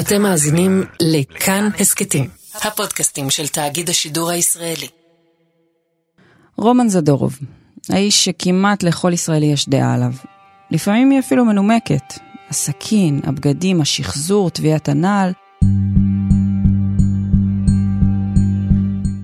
אתם 0.00 0.22
מאזינים 0.22 0.84
לכאן 1.02 1.68
הסכתים, 1.80 2.28
הפודקאסטים 2.54 3.30
של 3.30 3.48
תאגיד 3.48 3.90
השידור 3.90 4.30
הישראלי. 4.30 4.88
רומן 6.56 6.88
זדורוב, 6.88 7.38
האיש 7.90 8.24
שכמעט 8.24 8.82
לכל 8.82 9.12
ישראלי 9.12 9.46
יש 9.46 9.68
דעה 9.68 9.94
עליו. 9.94 10.12
לפעמים 10.70 11.10
היא 11.10 11.18
אפילו 11.18 11.44
מנומקת. 11.44 12.02
הסכין, 12.50 13.20
הבגדים, 13.24 13.80
השחזור, 13.80 14.50
תביעת 14.50 14.88
הנעל. 14.88 15.32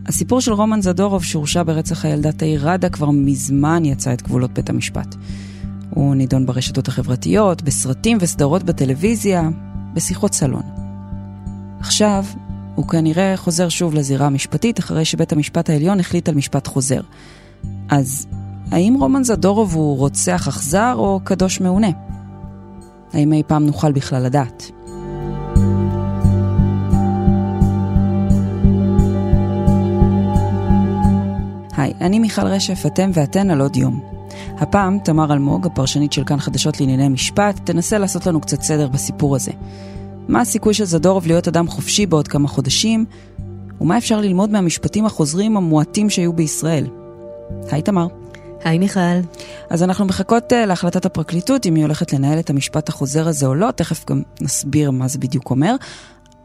הסיפור 0.07 0.41
של 0.41 0.53
רומן 0.53 0.83
זדורוב 0.83 1.25
שהורשע 1.25 1.63
ברצח 1.63 2.05
הילדה 2.05 2.33
תאיר 2.33 2.69
ראדה 2.69 2.89
כבר 2.89 3.11
מזמן 3.11 3.85
יצא 3.85 4.13
את 4.13 4.23
גבולות 4.23 4.53
בית 4.53 4.71
המשפט. 4.71 5.15
הוא 5.91 6.15
נידון 6.15 6.47
ברשתות 6.47 6.89
החברתיות, 6.89 7.63
בסרטים 7.63 8.19
וסדרות 8.21 8.63
בטלוויזיה, 8.63 9.49
בשיחות 9.95 10.35
סלון. 10.35 10.63
עכשיו, 11.81 12.25
הוא 12.75 12.89
כנראה 12.89 13.37
חוזר 13.37 13.69
שוב 13.69 13.95
לזירה 13.95 14.27
המשפטית 14.27 14.79
אחרי 14.79 15.05
שבית 15.05 15.33
המשפט 15.33 15.71
העליון 15.71 16.01
החליט 16.01 16.29
על 16.29 16.35
משפט 16.35 16.67
חוזר. 16.67 17.01
אז 17.91 18.27
האם 18.71 18.97
רומן 19.01 19.25
זדורוב 19.25 19.75
הוא 19.75 19.99
רוצח 19.99 20.49
אכזר 20.49 20.95
או 20.97 21.21
קדוש 21.25 21.61
מעונה? 21.61 21.91
האם 23.13 23.33
אי 23.33 23.43
פעם 23.47 23.67
נוכל 23.67 23.93
בכלל 23.93 24.23
לדעת? 24.23 24.71
היי, 31.77 31.93
אני 32.01 32.19
מיכל 32.19 32.47
רשף, 32.47 32.87
אתם 32.87 33.11
ואתן 33.15 33.51
על 33.51 33.61
עוד 33.61 33.77
יום. 33.77 34.14
הפעם 34.59 34.99
תמר 34.99 35.33
אלמוג, 35.33 35.67
הפרשנית 35.67 36.13
של 36.13 36.25
כאן 36.25 36.39
חדשות 36.39 36.81
לענייני 36.81 37.09
משפט, 37.09 37.61
תנסה 37.65 37.99
לעשות 37.99 38.27
לנו 38.27 38.41
קצת 38.41 38.63
סדר 38.63 38.89
בסיפור 38.89 39.37
הזה. 39.37 39.53
מה 40.29 40.41
הסיכוי 40.41 40.75
של 40.75 40.85
זדורוב 40.85 41.27
להיות 41.27 41.49
אדם 41.49 41.69
חופשי 41.69 42.07
בעוד 42.07 42.29
כמה 42.29 42.49
חודשים, 42.49 43.05
ומה 43.81 43.99
אפשר 43.99 44.21
ללמוד 44.21 44.51
מהמשפטים 44.51 45.07
החוזרים 45.07 45.57
המועטים 45.57 46.11
שהיו 46.11 46.33
בישראל. 46.33 46.87
היי 47.71 47.83
תמר. 47.83 48.07
היי 48.65 48.79
מיכל. 48.79 49.01
אז 49.71 49.83
אנחנו 49.83 50.05
מחכות 50.05 50.53
uh, 50.53 50.57
להחלטת 50.67 51.07
הפרקליטות, 51.07 51.67
אם 51.67 51.75
היא 51.75 51.85
הולכת 51.85 52.13
לנהל 52.13 52.39
את 52.39 52.51
המשפט 52.51 52.89
החוזר 52.89 53.29
הזה 53.29 53.47
או 53.47 53.55
לא, 53.55 53.71
תכף 53.71 54.05
גם 54.11 54.23
נסביר 54.41 54.91
מה 54.91 55.09
זה 55.09 55.19
בדיוק 55.19 55.51
אומר. 55.51 55.75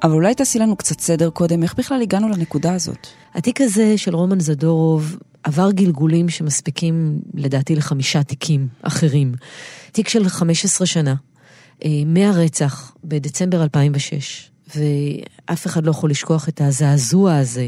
אבל 0.03 0.13
אולי 0.13 0.35
תעשי 0.35 0.59
לנו 0.59 0.75
קצת 0.75 0.99
סדר 0.99 1.29
קודם, 1.29 1.63
איך 1.63 1.75
בכלל 1.75 2.01
הגענו 2.01 2.29
לנקודה 2.29 2.73
הזאת? 2.73 3.07
התיק 3.35 3.61
הזה 3.61 3.97
של 3.97 4.15
רומן 4.15 4.39
זדורוב 4.39 5.17
עבר 5.43 5.71
גלגולים 5.71 6.29
שמספיקים 6.29 7.19
לדעתי 7.33 7.75
לחמישה 7.75 8.23
תיקים 8.23 8.67
אחרים. 8.81 9.31
תיק 9.91 10.09
של 10.09 10.29
15 10.29 10.87
שנה, 10.87 11.13
אה, 11.85 11.89
מהרצח 12.05 12.91
בדצמבר 13.03 13.63
2006, 13.63 14.51
ואף 14.75 15.65
אחד 15.65 15.85
לא 15.85 15.91
יכול 15.91 16.09
לשכוח 16.09 16.49
את 16.49 16.61
הזעזוע 16.61 17.37
הזה, 17.37 17.67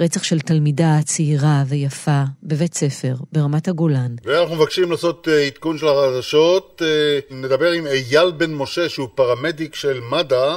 רצח 0.00 0.22
של 0.22 0.40
תלמידה 0.40 0.92
צעירה 1.04 1.62
ויפה 1.68 2.22
בבית 2.42 2.74
ספר 2.74 3.14
ברמת 3.32 3.68
הגולן. 3.68 4.14
ואנחנו 4.24 4.56
מבקשים 4.56 4.90
לעשות 4.90 5.28
אה, 5.28 5.46
עדכון 5.46 5.78
של 5.78 5.86
החדשות, 5.88 6.82
אה, 6.84 7.18
נדבר 7.30 7.70
עם 7.70 7.86
אייל 7.86 8.30
בן 8.30 8.54
משה 8.54 8.88
שהוא 8.88 9.08
פרמדיק 9.14 9.74
של 9.74 10.00
מד"א 10.00 10.56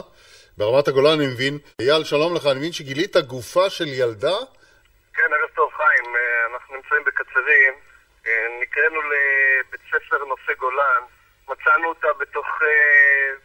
ברמת 0.57 0.87
הגולן 0.87 1.19
אני 1.19 1.27
מבין. 1.27 1.57
אייל 1.81 2.03
שלום 2.03 2.35
לך, 2.35 2.45
אני 2.45 2.59
מבין 2.59 2.71
שגילית 2.71 3.17
גופה 3.17 3.69
של 3.69 3.87
ילדה? 3.87 4.35
כן, 5.13 5.29
ערב 5.33 5.49
טוב 5.55 5.69
חיים, 5.77 6.13
אנחנו 6.53 6.75
נמצאים 7.39 7.73
בקצרין, 7.73 7.73
נקראנו 8.61 8.99
לבית 9.01 9.81
ספר 9.89 10.25
נושא 10.25 10.59
גולן 10.59 11.01
מצאנו 11.43 11.87
אותה 11.89 12.07
בתוך, 12.21 12.45
אה, 12.63 13.37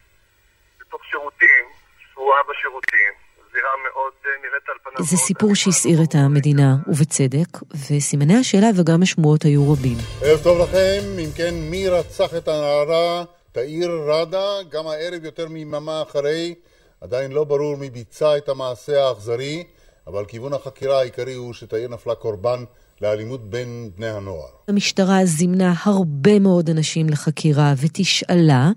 בתוך 0.81 1.01
שירותים, 1.11 1.65
שרועה 2.13 2.41
בשירותים. 2.51 3.13
זירה 3.53 3.71
מאוד 3.85 4.13
אה, 4.27 4.31
נראית 4.43 4.69
על 4.69 4.79
פניו. 4.83 5.05
זה 5.07 5.17
סיפור 5.17 5.55
שהסעיר 5.55 5.99
את 6.09 6.15
המדינה, 6.15 6.77
ובצדק, 6.87 7.51
וסימני 7.91 8.37
השאלה 8.41 8.67
וגם 8.77 9.03
השמועות 9.03 9.43
היו 9.43 9.73
רבים. 9.73 9.97
ערב 10.23 10.41
טוב 10.43 10.59
לכם, 10.63 11.01
אם 11.19 11.31
כן, 11.37 11.55
מי 11.71 11.89
רצח 11.89 12.35
את 12.39 12.49
הנערה 12.49 13.25
תאיר 13.53 13.91
ראדה? 14.07 14.63
גם 14.69 14.87
הערב 14.87 15.25
יותר 15.25 15.49
מיממה 15.49 16.03
אחרי, 16.03 16.55
עדיין 17.01 17.33
לא 17.33 17.45
ברור 17.45 17.77
מי 17.77 17.91
ביצע 17.91 18.37
את 18.37 18.49
המעשה 18.49 19.05
האכזרי, 19.05 19.65
אבל 20.07 20.25
כיוון 20.25 20.53
החקירה 20.53 20.99
העיקרי 20.99 21.35
הוא 21.35 21.55
שתאיר 21.55 21.89
נפלה 21.89 22.15
קורבן 22.15 22.65
לאלימות 23.01 23.51
בין 23.51 23.91
בני 23.97 24.09
הנוער. 24.09 24.49
המשטרה 24.69 25.25
זימנה 25.25 25.75
הרבה 25.83 26.39
מאוד 26.39 26.71
אנשים 26.71 27.09
לחקירה 27.09 27.75
ותשאלה, 27.77 28.71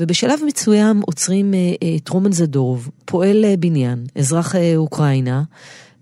ובשלב 0.00 0.40
מסוים 0.46 1.00
עוצרים 1.06 1.54
אה, 1.54 1.58
אה, 1.82 1.96
את 1.96 2.08
רומן 2.08 2.32
זדורוב, 2.32 2.90
פועל 3.04 3.44
אה, 3.44 3.56
בניין, 3.56 4.04
אזרח 4.16 4.54
אוקראינה, 4.76 5.42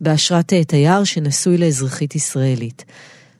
באשרת 0.00 0.52
תייר 0.54 1.04
שנשוי 1.04 1.58
לאזרחית 1.58 2.14
ישראלית. 2.14 2.84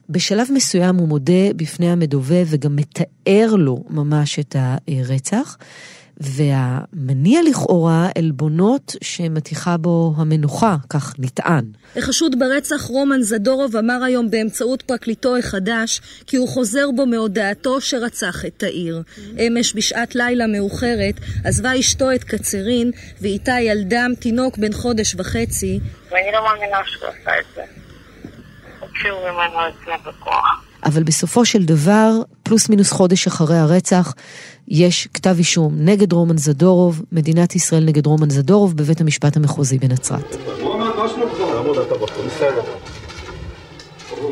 בשלב 0.09 0.47
מסוים 0.53 0.95
הוא 0.95 1.07
מודה 1.07 1.53
בפני 1.55 1.91
המדובב 1.91 2.45
וגם 2.49 2.75
מתאר 2.75 3.55
לו 3.57 3.83
ממש 3.89 4.39
את 4.39 4.55
הרצח. 4.87 5.57
והמניע 6.17 7.39
לכאורה 7.49 8.09
עלבונות 8.17 8.95
שמתיחה 9.01 9.77
בו 9.77 10.13
המנוחה, 10.17 10.75
כך 10.89 11.13
נטען. 11.19 11.65
החשוד 11.95 12.39
ברצח 12.39 12.81
רומן 12.81 13.21
זדורוב 13.21 13.75
אמר 13.75 14.03
היום 14.03 14.29
באמצעות 14.29 14.81
פרקליטו 14.81 15.37
החדש 15.37 16.01
כי 16.27 16.37
הוא 16.37 16.47
חוזר 16.47 16.91
בו 16.95 17.05
מהודעתו 17.05 17.81
שרצח 17.81 18.45
את 18.45 18.53
תאיר. 18.57 19.01
אמש 19.39 19.73
בשעת 19.75 20.15
לילה 20.15 20.47
מאוחרת 20.47 21.15
עזבה 21.43 21.79
אשתו 21.79 22.11
את 22.11 22.23
קצרין 22.23 22.91
ואיתה 23.21 23.59
ילדם 23.59 24.11
תינוק 24.19 24.57
בן 24.57 24.73
חודש 24.73 25.15
וחצי. 25.17 25.79
ואני 26.11 26.31
לא 26.33 26.43
מאמינה 26.43 26.77
שהוא 26.85 27.09
עשה 27.09 27.39
את 27.39 27.45
זה. 27.55 27.61
הוציאו 28.79 29.15
ממנו 29.19 29.67
את 29.67 29.73
זה 29.85 30.09
בכוח. 30.09 30.72
אבל 30.85 31.03
בסופו 31.03 31.45
של 31.45 31.63
דבר, 31.63 32.11
פלוס 32.43 32.69
מינוס 32.69 32.91
חודש 32.91 33.27
אחרי 33.27 33.57
הרצח, 33.57 34.13
יש 34.67 35.07
כתב 35.13 35.35
אישום 35.37 35.73
נגד 35.77 36.13
רומן 36.13 36.37
זדורוב, 36.37 37.01
מדינת 37.11 37.55
ישראל 37.55 37.83
נגד 37.83 38.05
רומן 38.05 38.29
זדורוב 38.29 38.77
בבית 38.77 39.01
המשפט 39.01 39.37
המחוזי 39.37 39.77
בנצרת. 39.77 40.35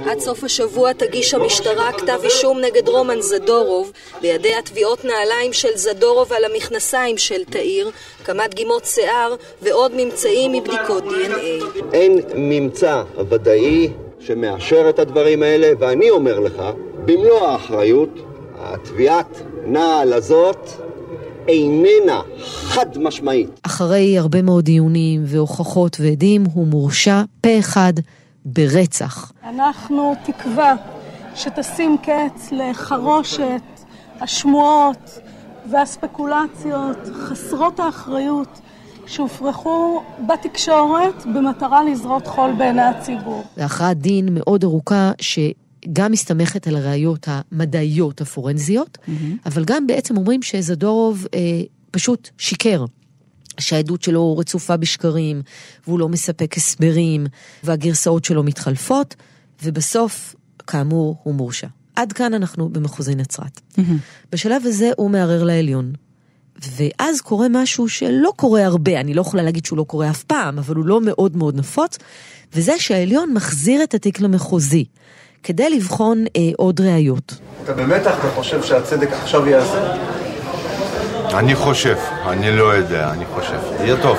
עד 0.05 0.19
סוף 0.19 0.43
השבוע 0.43 0.93
תגיש 0.93 1.33
המשטרה 1.33 1.91
כתב 1.93 2.19
אישום 2.23 2.59
נגד 2.59 2.87
רומן 2.87 3.21
זדורוב, 3.21 3.91
בידי 4.21 4.55
התביעות 4.55 5.05
נעליים 5.05 5.53
של 5.53 5.75
זדורוב 5.75 6.33
על 6.33 6.43
המכנסיים 6.45 7.17
של 7.17 7.43
תאיר, 7.43 7.91
כמה 8.25 8.47
דגימות 8.47 8.85
שיער 8.85 9.35
ועוד 9.61 9.91
ממצאים 9.95 10.51
מבדיקות 10.51 11.03
DNA. 11.03 11.65
אין 11.93 12.19
ממצא 12.35 13.03
ודאי 13.29 13.89
שמאשר 14.21 14.89
את 14.89 14.99
הדברים 14.99 15.43
האלה, 15.43 15.67
ואני 15.79 16.09
אומר 16.09 16.39
לך, 16.39 16.63
במלוא 17.05 17.47
האחריות, 17.47 18.19
התביעת 18.59 19.41
נעל 19.65 20.13
הזאת 20.13 20.69
איננה 21.47 22.21
חד 22.43 22.97
משמעית. 22.97 23.59
אחרי 23.63 24.17
הרבה 24.17 24.41
מאוד 24.41 24.65
דיונים 24.65 25.21
והוכחות 25.25 25.97
ועדים, 25.99 26.43
הוא 26.53 26.67
מורשע 26.67 27.21
פה 27.41 27.59
אחד 27.59 27.93
ברצח. 28.45 29.31
אנחנו 29.43 30.13
תקווה 30.25 30.75
שתשים 31.35 31.97
קץ 31.97 32.49
לחרושת 32.51 33.61
השמועות 34.21 35.19
והספקולציות 35.71 36.97
חסרות 37.13 37.79
האחריות 37.79 38.59
שהופרחו 39.07 40.03
בתקשורת 40.27 41.25
במטרה 41.25 41.83
לזרות 41.83 42.27
חול 42.27 42.51
בעיני 42.57 42.81
הציבור. 42.81 43.43
והכרעת 43.57 43.97
דין 43.97 44.27
מאוד 44.31 44.63
ארוכה 44.63 45.11
שגם 45.21 46.11
מסתמכת 46.11 46.67
על 46.67 46.75
הראיות 46.75 47.27
המדעיות 47.27 48.21
הפורנזיות, 48.21 48.97
mm-hmm. 48.97 49.11
אבל 49.45 49.63
גם 49.65 49.87
בעצם 49.87 50.17
אומרים 50.17 50.41
שזדורוב 50.41 51.25
אה, 51.33 51.39
פשוט 51.91 52.29
שיקר. 52.37 52.85
שהעדות 53.59 54.03
שלו 54.03 54.37
רצופה 54.37 54.77
בשקרים, 54.77 55.41
והוא 55.87 55.99
לא 55.99 56.09
מספק 56.09 56.57
הסברים, 56.57 57.25
והגרסאות 57.63 58.25
שלו 58.25 58.43
מתחלפות, 58.43 59.15
ובסוף, 59.63 60.35
כאמור, 60.67 61.15
הוא 61.23 61.35
מורשע. 61.35 61.67
עד 61.95 62.13
כאן 62.13 62.33
אנחנו 62.33 62.69
במחוזי 62.69 63.15
נצרת. 63.15 63.61
Mm-hmm. 63.71 63.81
בשלב 64.31 64.61
הזה 64.65 64.91
הוא 64.97 65.09
מערער 65.09 65.43
לעליון, 65.43 65.93
ואז 66.69 67.21
קורה 67.21 67.47
משהו 67.49 67.89
שלא 67.89 68.31
קורה 68.35 68.65
הרבה, 68.65 68.99
אני 68.99 69.13
לא 69.13 69.21
יכולה 69.21 69.43
להגיד 69.43 69.65
שהוא 69.65 69.77
לא 69.77 69.83
קורה 69.83 70.09
אף 70.09 70.23
פעם, 70.23 70.59
אבל 70.59 70.75
הוא 70.75 70.85
לא 70.85 71.01
מאוד 71.01 71.37
מאוד 71.37 71.55
נפוץ, 71.55 71.97
וזה 72.53 72.79
שהעליון 72.79 73.33
מחזיר 73.33 73.83
את 73.83 73.93
התיק 73.93 74.21
למחוזי, 74.21 74.85
כדי 75.43 75.69
לבחון 75.69 76.25
אה, 76.35 76.41
עוד 76.57 76.81
ראיות. 76.81 77.35
אתה 77.63 77.73
במתח 77.73 78.15
וחושב 78.25 78.63
שהצדק 78.63 79.09
עכשיו 79.11 79.47
יעשה? 79.47 79.95
אני 81.33 81.55
חושב, 81.55 81.97
אני 82.25 82.57
לא 82.57 82.75
יודע, 82.75 83.11
אני 83.11 83.25
חושב. 83.25 83.59
יהיה 83.79 84.01
טוב. 84.01 84.17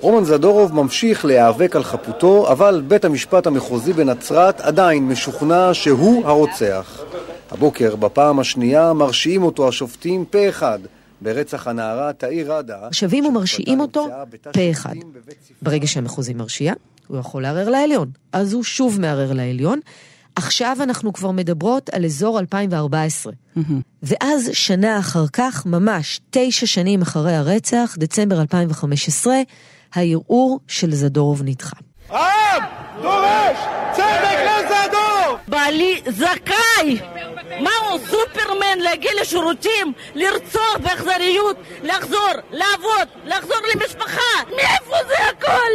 רומן 0.00 0.24
זדורוב 0.24 0.74
ממשיך 0.74 1.24
להיאבק 1.24 1.76
על 1.76 1.84
חפותו, 1.84 2.52
אבל 2.52 2.82
בית 2.88 3.04
המשפט 3.04 3.46
המחוזי 3.46 3.92
בנצרת 3.92 4.60
עדיין 4.60 5.08
משוכנע 5.08 5.74
שהוא 5.74 6.26
הרוצח. 6.26 7.00
הבוקר, 7.50 7.96
בפעם 7.96 8.38
השנייה, 8.40 8.92
מרשיעים 8.92 9.42
אותו 9.42 9.68
השופטים 9.68 10.24
פה 10.24 10.48
אחד 10.48 10.78
ברצח 11.20 11.66
הנערה 11.66 12.12
תאיר 12.12 12.52
ראדה. 12.52 12.78
שבים 12.92 13.24
ומרשיעים 13.24 13.80
אותו 13.80 14.08
פה 14.52 14.70
אחד. 14.70 14.94
ברגע 15.62 15.86
שהמחוזי 15.86 16.34
מרשיע, 16.34 16.72
הוא 17.06 17.18
יכול 17.18 17.42
לערער 17.42 17.68
לעליון. 17.68 18.10
אז 18.32 18.52
הוא 18.52 18.64
שוב 18.64 19.00
מערער 19.00 19.32
לעליון. 19.32 19.80
עכשיו 20.36 20.76
אנחנו 20.82 21.12
כבר 21.12 21.30
מדברות 21.30 21.90
על 21.92 22.04
אזור 22.04 22.38
2014. 22.38 23.32
ואז 24.02 24.50
שנה 24.52 24.98
אחר 24.98 25.24
כך, 25.32 25.66
ממש 25.66 26.20
תשע 26.30 26.66
שנים 26.66 27.02
אחרי 27.02 27.34
הרצח, 27.34 27.96
דצמבר 27.98 28.40
2015, 28.40 29.34
הערעור 29.94 30.60
של 30.68 30.94
זדורוב 30.94 31.42
נדחה. 31.44 31.76
העם 32.08 32.62
דורש 33.02 33.58
צדק 33.92 34.38
לזדורוב! 34.46 35.38
בעלי 35.48 36.00
זכאי! 36.08 37.00
מה 37.62 37.70
הוא 37.90 37.98
סופרמן 37.98 38.78
להגיע 38.78 39.10
לשירותים, 39.20 39.92
לרצוח 40.14 40.76
באכזריות, 40.82 41.56
לחזור, 41.82 42.30
לעבוד, 42.50 43.08
לחזור 43.24 43.56
למשפחה? 43.74 44.50
מאיפה 44.56 44.96
זה 45.08 45.28
הכל? 45.30 45.72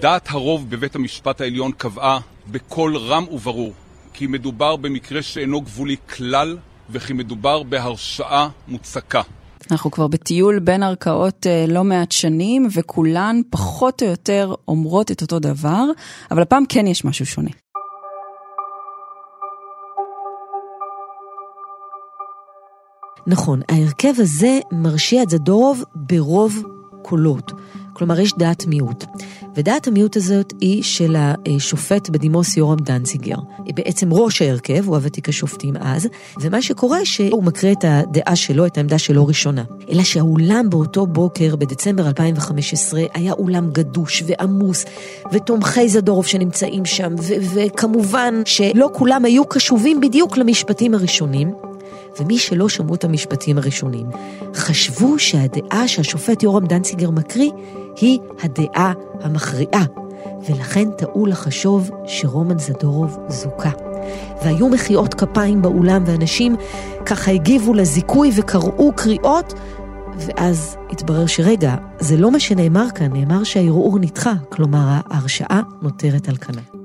דעת 0.00 0.28
הרוב 0.30 0.70
בבית 0.70 0.94
המשפט 0.94 1.40
העליון 1.40 1.72
קבעה 1.72 2.18
בקול 2.46 2.96
רם 2.96 3.24
וברור 3.30 3.72
כי 4.12 4.26
מדובר 4.26 4.76
במקרה 4.76 5.22
שאינו 5.22 5.60
גבולי 5.60 5.96
כלל 6.16 6.58
וכי 6.90 7.12
מדובר 7.12 7.62
בהרשעה 7.62 8.48
מוצקה. 8.68 9.22
אנחנו 9.70 9.90
כבר 9.90 10.06
בטיול 10.06 10.58
בין 10.58 10.82
ערכאות 10.82 11.46
אה, 11.46 11.64
לא 11.68 11.84
מעט 11.84 12.12
שנים, 12.12 12.68
וכולן 12.74 13.40
פחות 13.50 14.02
או 14.02 14.06
יותר 14.08 14.54
אומרות 14.68 15.10
את 15.10 15.22
אותו 15.22 15.38
דבר, 15.38 15.84
אבל 16.30 16.42
הפעם 16.42 16.64
כן 16.68 16.86
יש 16.86 17.04
משהו 17.04 17.26
שונה. 17.26 17.50
נכון, 23.26 23.60
ההרכב 23.68 24.12
הזה 24.18 24.58
מרשיע 24.72 25.22
את 25.22 25.30
זדורוב 25.30 25.84
ברוב 25.94 26.62
קולות. 27.02 27.52
כלומר, 27.92 28.20
יש 28.20 28.32
דעת 28.38 28.66
מיעוט. 28.66 29.04
ודעת 29.56 29.88
המיעוט 29.88 30.16
הזאת 30.16 30.52
היא 30.60 30.82
של 30.82 31.16
השופט 31.16 32.08
בדימוס 32.08 32.56
יורם 32.56 32.76
דנציגר. 32.76 33.36
בעצם 33.74 34.12
ראש 34.12 34.42
ההרכב, 34.42 34.86
הוא 34.86 34.96
הוותיק 34.96 35.28
השופטים 35.28 35.76
אז, 35.76 36.08
ומה 36.40 36.62
שקורה 36.62 37.04
שהוא 37.04 37.44
מקריא 37.44 37.72
את 37.72 37.84
הדעה 37.88 38.36
שלו, 38.36 38.66
את 38.66 38.76
העמדה 38.76 38.98
שלו 38.98 39.26
ראשונה. 39.26 39.64
אלא 39.90 40.02
שהאולם 40.02 40.70
באותו 40.70 41.06
בוקר, 41.06 41.56
בדצמבר 41.56 42.06
2015, 42.06 43.02
היה 43.14 43.32
אולם 43.32 43.70
גדוש 43.72 44.22
ועמוס, 44.26 44.84
ותומכי 45.32 45.88
זדורוב 45.88 46.26
שנמצאים 46.26 46.84
שם, 46.84 47.14
וכמובן 47.54 48.42
שלא 48.44 48.90
כולם 48.92 49.24
היו 49.24 49.44
קשובים 49.44 50.00
בדיוק 50.00 50.36
למשפטים 50.36 50.94
הראשונים. 50.94 51.52
ומי 52.20 52.38
שלא 52.38 52.68
שמעו 52.68 52.94
את 52.94 53.04
המשפטים 53.04 53.58
הראשונים, 53.58 54.06
חשבו 54.54 55.18
שהדעה 55.18 55.88
שהשופט 55.88 56.42
יורם 56.42 56.66
דנציגר 56.66 57.10
מקריא 57.10 57.50
היא 58.00 58.18
הדעה 58.42 58.92
המכריעה, 59.20 59.84
ולכן 60.48 60.90
טעו 60.90 61.26
לחשוב 61.26 61.90
שרומן 62.06 62.58
זדורוב 62.58 63.18
זוכה. 63.28 63.70
והיו 64.42 64.68
מחיאות 64.68 65.14
כפיים 65.14 65.62
באולם, 65.62 66.02
ואנשים 66.06 66.56
ככה 67.06 67.30
הגיבו 67.30 67.74
לזיכוי 67.74 68.30
וקראו 68.36 68.92
קריאות, 68.96 69.54
ואז 70.18 70.76
התברר 70.90 71.26
שרגע, 71.26 71.74
זה 72.00 72.16
לא 72.16 72.30
מה 72.30 72.40
שנאמר 72.40 72.86
כאן, 72.94 73.12
נאמר 73.12 73.44
שהערעור 73.44 73.98
נדחה, 73.98 74.32
כלומר 74.48 74.84
ההרשעה 74.88 75.60
נותרת 75.82 76.28
על 76.28 76.36
כנה. 76.36 76.83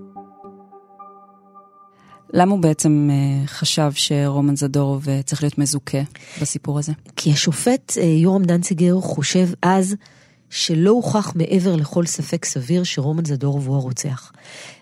למה 2.34 2.52
הוא 2.52 2.60
בעצם 2.60 3.10
אה, 3.12 3.48
חשב 3.48 3.92
שרומן 3.94 4.56
זדורוב 4.56 5.10
אה, 5.10 5.22
צריך 5.22 5.44
להיות 5.44 5.58
מזוכה 5.58 5.98
בסיפור 6.42 6.80
הזה? 6.80 6.92
כי 7.16 7.32
השופט 7.32 7.94
אה, 7.98 8.04
יורם 8.04 8.44
דנציגר 8.44 9.00
חושב 9.02 9.48
אז 9.62 9.96
שלא 10.50 10.92
הוכח 10.92 11.34
מעבר 11.36 11.76
לכל 11.76 12.06
ספק 12.06 12.46
סביר 12.46 12.84
שרומן 12.84 13.26
זדורוב 13.26 13.68
הוא 13.68 13.76
הרוצח. 13.76 14.32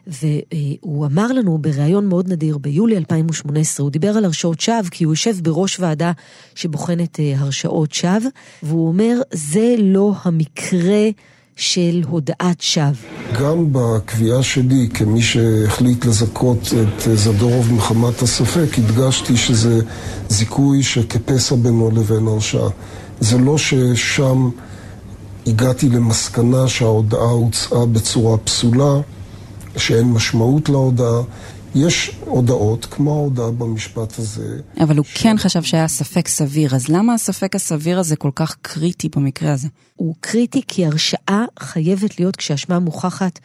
והוא 0.07 1.05
אמר 1.05 1.27
לנו 1.27 1.57
בריאיון 1.57 2.07
מאוד 2.07 2.31
נדיר 2.31 2.57
ביולי 2.57 2.97
2018, 2.97 3.83
הוא 3.83 3.91
דיבר 3.91 4.17
על 4.17 4.25
הרשעות 4.25 4.59
שווא 4.59 4.89
כי 4.91 5.03
הוא 5.03 5.13
יושב 5.13 5.35
בראש 5.44 5.79
ועדה 5.79 6.11
שבוחנת 6.55 7.19
הרשעות 7.38 7.94
שווא, 7.94 8.29
והוא 8.63 8.88
אומר, 8.88 9.21
זה 9.31 9.75
לא 9.79 10.13
המקרה 10.23 11.09
של 11.57 12.01
הודאת 12.07 12.62
שווא. 12.62 12.92
גם 13.39 13.65
בקביעה 13.71 14.44
שלי, 14.44 14.89
כמי 14.94 15.21
שהחליט 15.21 16.06
לזכות 16.06 16.59
את 16.81 17.18
זדורוב 17.18 17.74
מחמת 17.74 18.21
הספק, 18.21 18.68
הדגשתי 18.77 19.38
שזה 19.38 19.81
זיכוי 20.30 20.83
שכפסע 20.83 21.56
בינו 21.56 21.92
לבין 21.92 22.27
הרשעה. 22.27 22.69
זה 23.19 23.38
לא 23.38 23.57
ששם 23.57 24.50
הגעתי 25.48 25.89
למסקנה 25.89 26.68
שההודעה 26.68 27.30
הוצאה 27.30 27.86
בצורה 27.86 28.38
פסולה, 28.38 29.00
שאין 29.77 30.12
משמעות 30.12 30.69
להודעה. 30.69 31.21
יש 31.77 32.12
הודעות, 32.25 32.85
כמו 32.85 33.12
ההודעה 33.12 33.51
במשפט 33.51 34.19
הזה. 34.19 34.59
אבל 34.79 34.97
הוא 34.97 35.06
ש... 35.06 35.24
כן 35.24 35.38
חשב 35.38 35.63
שהיה 35.63 35.88
ספק 35.88 36.27
סביר, 36.27 36.75
אז 36.75 36.89
למה 36.89 37.13
הספק 37.13 37.56
הסביר 37.56 38.00
הזה 38.00 38.15
כל 38.15 38.31
כך 38.35 38.56
קריטי 38.62 39.09
במקרה 39.15 39.53
הזה? 39.53 39.68
הוא 39.95 40.15
קריטי 40.19 40.62
כי 40.68 40.85
הרשעה 40.85 41.45
חייבת 41.59 42.19
להיות 42.19 42.35
כשאשמה 42.35 42.79
מוכחת 42.79 43.39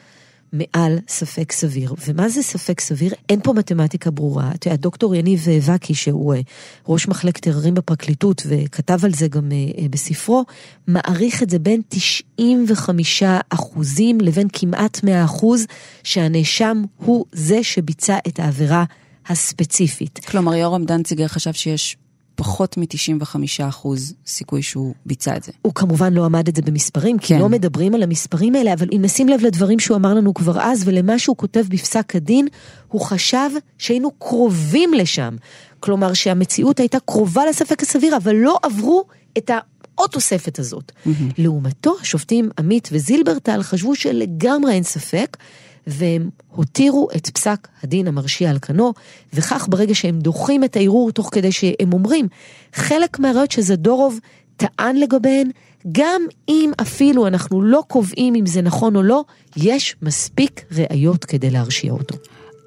מעל 0.52 0.98
ספק 1.08 1.52
סביר. 1.52 1.94
ומה 2.06 2.28
זה 2.28 2.42
ספק 2.42 2.80
סביר? 2.80 3.12
אין 3.28 3.40
פה 3.42 3.52
מתמטיקה 3.52 4.10
ברורה. 4.10 4.50
אתה 4.54 4.68
יודע, 4.68 4.76
דוקטור 4.76 5.14
יניב 5.14 5.46
וקי, 5.62 5.94
שהוא 5.94 6.34
אה, 6.34 6.40
ראש 6.88 7.08
מחלקת 7.08 7.46
עררים 7.46 7.74
בפרקליטות, 7.74 8.42
וכתב 8.48 9.04
על 9.04 9.14
זה 9.14 9.28
גם 9.28 9.52
אה, 9.52 9.88
בספרו, 9.90 10.44
מעריך 10.86 11.42
את 11.42 11.50
זה 11.50 11.58
בין 11.58 11.80
95 11.88 13.22
אחוזים 13.48 14.20
לבין 14.20 14.48
כמעט 14.52 15.04
100 15.04 15.24
אחוז, 15.24 15.66
שהנאשם 16.02 16.82
הוא 16.96 17.24
זה 17.32 17.62
שביצע 17.62 18.18
את 18.28 18.40
העבירה 18.40 18.84
הספציפית. 19.28 20.18
כלומר, 20.18 20.54
יורם 20.54 20.84
דנציגר 20.84 21.28
חשב 21.28 21.52
שיש 21.52 21.96
פחות 22.34 22.76
מ-95% 22.76 23.88
סיכוי 24.26 24.62
שהוא 24.62 24.94
ביצע 25.06 25.36
את 25.36 25.42
זה. 25.42 25.52
הוא 25.62 25.74
כמובן 25.74 26.12
לא 26.14 26.24
עמד 26.24 26.48
את 26.48 26.56
זה 26.56 26.62
במספרים, 26.62 27.18
כי 27.18 27.26
כן. 27.34 27.40
לא 27.40 27.48
מדברים 27.48 27.94
על 27.94 28.02
המספרים 28.02 28.54
האלה, 28.54 28.72
אבל 28.72 28.88
אם 28.92 29.02
נשים 29.02 29.28
לב 29.28 29.40
לדברים 29.40 29.78
שהוא 29.78 29.96
אמר 29.96 30.14
לנו 30.14 30.34
כבר 30.34 30.60
אז, 30.60 30.82
ולמה 30.88 31.18
שהוא 31.18 31.36
כותב 31.36 31.64
בפסק 31.68 32.16
הדין, 32.16 32.48
הוא 32.88 33.00
חשב 33.00 33.50
שהיינו 33.78 34.10
קרובים 34.10 34.94
לשם. 34.94 35.36
כלומר 35.80 36.12
שהמציאות 36.12 36.80
הייתה 36.80 36.98
קרובה 37.00 37.46
לספק 37.46 37.82
הסביר, 37.82 38.16
אבל 38.16 38.34
לא 38.34 38.58
עברו 38.62 39.04
את 39.38 39.50
העוד 39.50 40.10
תוספת 40.10 40.58
הזאת. 40.58 40.92
Mm-hmm. 40.92 41.10
לעומתו, 41.38 41.94
השופטים 42.00 42.50
עמית 42.58 42.88
וזילברטל 42.92 43.62
חשבו 43.62 43.94
שלגמרי 43.94 44.72
אין 44.72 44.82
ספק, 44.82 45.36
והם 45.86 46.30
הותירו 46.48 47.08
את 47.16 47.30
פסק 47.30 47.68
הדין 47.82 48.08
המרשיע 48.08 48.50
על 48.50 48.58
כנו, 48.58 48.92
וכך 49.32 49.66
ברגע 49.70 49.94
שהם 49.94 50.18
דוחים 50.18 50.64
את 50.64 50.76
הערעור 50.76 51.10
תוך 51.10 51.28
כדי 51.32 51.52
שהם 51.52 51.92
אומרים, 51.92 52.28
חלק 52.74 53.18
מהראיות 53.18 53.50
שזדורוב 53.50 54.18
טען 54.56 54.96
לגביהן, 54.96 55.50
גם 55.92 56.22
אם 56.48 56.70
אפילו 56.80 57.26
אנחנו 57.26 57.62
לא 57.62 57.82
קובעים 57.88 58.34
אם 58.34 58.46
זה 58.46 58.62
נכון 58.62 58.96
או 58.96 59.02
לא, 59.02 59.24
יש 59.56 59.96
מספיק 60.02 60.64
ראיות 60.72 61.24
כדי 61.24 61.50
להרשיע 61.50 61.92
אותו. 61.92 62.16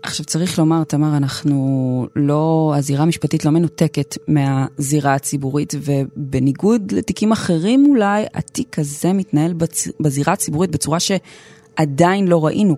עכשיו 0.04 0.26
צריך 0.26 0.60
לומר, 0.60 0.84
תמר, 0.84 1.18
אנחנו 1.18 2.08
לא, 2.16 2.74
הזירה 2.78 3.04
המשפטית 3.04 3.46
לא 3.46 3.52
מנותקת 3.52 4.18
מהזירה 4.28 5.14
הציבורית, 5.14 5.74
ובניגוד 5.82 6.92
לתיקים 6.92 7.32
אחרים 7.32 7.86
אולי, 7.90 8.26
התיק 8.34 8.80
הזה 8.80 9.14
מתנהל 9.14 9.54
בצ... 9.54 9.88
בזירה 10.00 10.34
הציבורית 10.34 10.72
בצורה 10.72 10.98
שעדיין 11.00 12.28
לא 12.28 12.46
ראינו. 12.46 12.76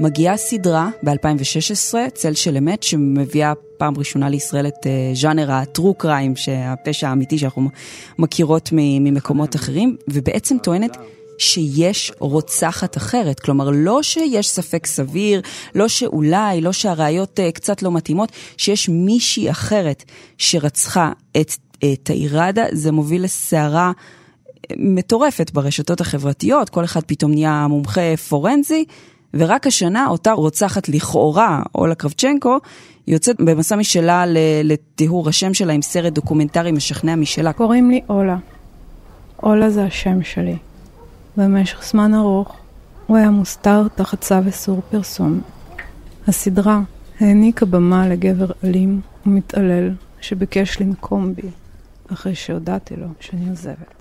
מגיעה 0.00 0.36
סדרה 0.36 0.88
ב-2016, 1.02 1.94
צל 2.14 2.34
של 2.34 2.56
אמת, 2.56 2.82
שמביאה 2.82 3.52
פעם 3.76 3.98
ראשונה 3.98 4.28
לישראל 4.28 4.66
את 4.66 4.74
uh, 4.74 5.16
ז'אנר 5.16 5.52
הטרו 5.52 5.94
קריים, 5.94 6.36
שהפשע 6.36 7.08
האמיתי 7.08 7.38
שאנחנו 7.38 7.68
מכירות 8.18 8.68
ממקומות 8.72 9.54
אחרים, 9.56 9.96
ובעצם 10.08 10.56
טוענת 10.62 10.96
שיש 11.38 12.12
רוצחת 12.18 12.96
אחרת. 12.96 13.40
כלומר, 13.40 13.70
לא 13.70 14.02
שיש 14.02 14.48
ספק 14.48 14.86
סביר, 14.86 15.40
לא 15.74 15.88
שאולי, 15.88 16.60
לא 16.60 16.72
שהראיות 16.72 17.40
uh, 17.40 17.52
קצת 17.52 17.82
לא 17.82 17.92
מתאימות, 17.92 18.32
שיש 18.56 18.88
מישהי 18.88 19.50
אחרת 19.50 20.04
שרצחה 20.38 21.12
את 21.40 21.50
uh, 21.50 21.78
תאירדה, 22.02 22.64
זה 22.72 22.92
מוביל 22.92 23.24
לסערה 23.24 23.92
מטורפת 24.76 25.50
ברשתות 25.50 26.00
החברתיות, 26.00 26.68
כל 26.68 26.84
אחד 26.84 27.00
פתאום 27.06 27.30
נהיה 27.30 27.66
מומחה 27.68 28.16
פורנזי. 28.28 28.84
ורק 29.34 29.66
השנה 29.66 30.06
אותה 30.06 30.32
רוצחת 30.32 30.88
לכאורה, 30.88 31.62
אולה 31.74 31.94
קרבצ'נקו, 31.94 32.58
יוצאת 33.06 33.40
במסע 33.40 33.76
משלה 33.76 34.24
לטיהור 34.64 35.28
השם 35.28 35.54
שלה 35.54 35.72
עם 35.72 35.82
סרט 35.82 36.12
דוקומנטרי 36.12 36.72
משכנע 36.72 37.14
משלה. 37.14 37.52
קוראים 37.52 37.90
לי 37.90 38.00
אולה. 38.08 38.36
אולה 39.42 39.70
זה 39.70 39.84
השם 39.84 40.22
שלי. 40.22 40.56
במשך 41.36 41.84
זמן 41.84 42.14
ארוך 42.14 42.56
הוא 43.06 43.16
היה 43.16 43.30
מוסתר 43.30 43.86
תחת 43.94 44.20
צו 44.20 44.34
איסור 44.46 44.80
פרסום. 44.90 45.40
הסדרה 46.28 46.80
העניקה 47.20 47.66
במה 47.66 48.08
לגבר 48.08 48.46
אלים 48.64 49.00
ומתעלל 49.26 49.90
שביקש 50.20 50.80
לנקום 50.80 51.34
בי, 51.34 51.48
אחרי 52.12 52.34
שהודעתי 52.34 52.96
לו 52.96 53.06
שאני 53.20 53.50
עוזבת. 53.50 53.95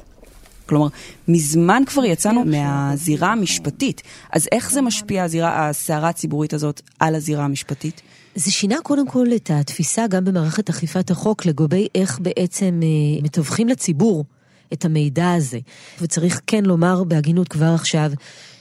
כלומר, 0.65 0.87
מזמן 1.27 1.83
כבר 1.85 2.05
יצאנו 2.05 2.45
מהזירה 2.45 3.31
המשפטית. 3.31 4.01
אז 4.31 4.47
איך 4.51 4.71
זה 4.71 4.81
משפיע, 4.81 5.23
הזירה, 5.23 5.69
הסערה 5.69 6.09
הציבורית 6.09 6.53
הזאת, 6.53 6.81
על 6.99 7.15
הזירה 7.15 7.45
המשפטית? 7.45 8.01
זה 8.35 8.51
שינה 8.51 8.75
קודם 8.83 9.07
כל 9.07 9.27
את 9.35 9.51
התפיסה 9.53 10.07
גם 10.07 10.25
במערכת 10.25 10.69
אכיפת 10.69 11.11
החוק 11.11 11.45
לגבי 11.45 11.87
איך 11.95 12.19
בעצם 12.19 12.79
אה, 12.83 13.23
מתווכים 13.23 13.67
לציבור 13.67 14.25
את 14.73 14.85
המידע 14.85 15.31
הזה. 15.31 15.59
וצריך 16.01 16.41
כן 16.47 16.65
לומר 16.65 17.03
בהגינות 17.03 17.47
כבר 17.47 17.71
עכשיו, 17.75 18.11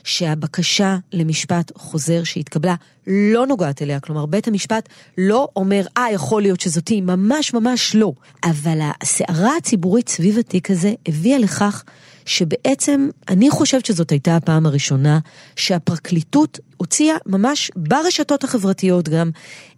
שהבקשה 0.03 0.97
למשפט 1.13 1.71
חוזר 1.75 2.23
שהתקבלה 2.23 2.75
לא 3.07 3.47
נוגעת 3.47 3.81
אליה. 3.81 3.99
כלומר, 3.99 4.25
בית 4.25 4.47
המשפט 4.47 4.89
לא 5.17 5.47
אומר, 5.55 5.85
אה, 5.97 6.05
יכול 6.13 6.41
להיות 6.41 6.59
שזאתי, 6.59 7.01
ממש 7.01 7.53
ממש 7.53 7.95
לא. 7.95 8.13
אבל 8.43 8.79
הסערה 9.01 9.57
הציבורית 9.57 10.09
סביב 10.09 10.37
התיק 10.37 10.71
הזה 10.71 10.93
הביאה 11.07 11.37
לכך 11.37 11.83
שבעצם, 12.25 13.09
אני 13.29 13.49
חושבת 13.49 13.85
שזאת 13.85 14.09
הייתה 14.09 14.35
הפעם 14.35 14.65
הראשונה 14.65 15.19
שהפרקליטות 15.55 16.59
הוציאה 16.77 17.15
ממש 17.25 17.71
ברשתות 17.75 18.43
החברתיות 18.43 19.09
גם 19.09 19.31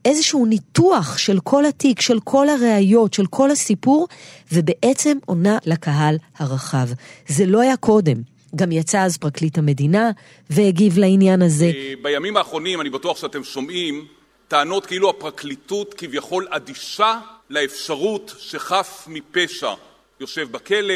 איזשהו 0.05 0.45
ניתוח 0.45 1.17
של 1.17 1.39
כל 1.39 1.65
התיק, 1.65 2.01
של 2.01 2.19
כל 2.19 2.49
הראיות, 2.49 3.13
של 3.13 3.25
כל 3.25 3.51
הסיפור, 3.51 4.07
ובעצם 4.51 5.17
עונה 5.25 5.57
לקהל 5.65 6.17
הרחב. 6.37 6.87
זה 7.27 7.45
לא 7.45 7.61
היה 7.61 7.77
קודם. 7.77 8.17
גם 8.55 8.71
יצא 8.71 9.01
אז 9.01 9.17
פרקליט 9.17 9.57
המדינה 9.57 10.11
והגיב 10.49 10.97
לעניין 10.97 11.41
הזה. 11.41 11.65
אה, 11.65 11.93
בימים 12.01 12.37
האחרונים, 12.37 12.81
אני 12.81 12.89
בטוח 12.89 13.17
שאתם 13.17 13.43
שומעים, 13.43 14.05
טענות 14.47 14.85
כאילו 14.85 15.09
הפרקליטות 15.09 15.93
כביכול 15.93 16.47
אדישה 16.49 17.19
לאפשרות 17.49 18.35
שחף 18.39 19.07
מפשע 19.07 19.73
יושב 20.19 20.51
בכלא. 20.51 20.93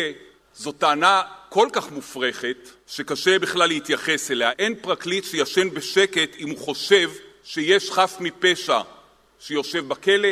זו 0.56 0.72
טענה 0.72 1.22
כל 1.50 1.68
כך 1.74 1.92
מופרכת, 1.92 2.70
שקשה 2.88 3.40
בכלל 3.40 3.68
להתייחס 3.68 4.32
אליה. 4.32 4.52
אין 4.60 4.76
פרקליט 4.82 5.24
שישן 5.24 5.70
בשקט 5.70 6.30
אם 6.40 6.50
הוא 6.50 6.58
חושב 6.58 7.10
שיש 7.44 7.92
חף 7.92 8.18
מפשע 8.20 8.80
שיושב 9.40 9.88
בכלא, 9.88 10.30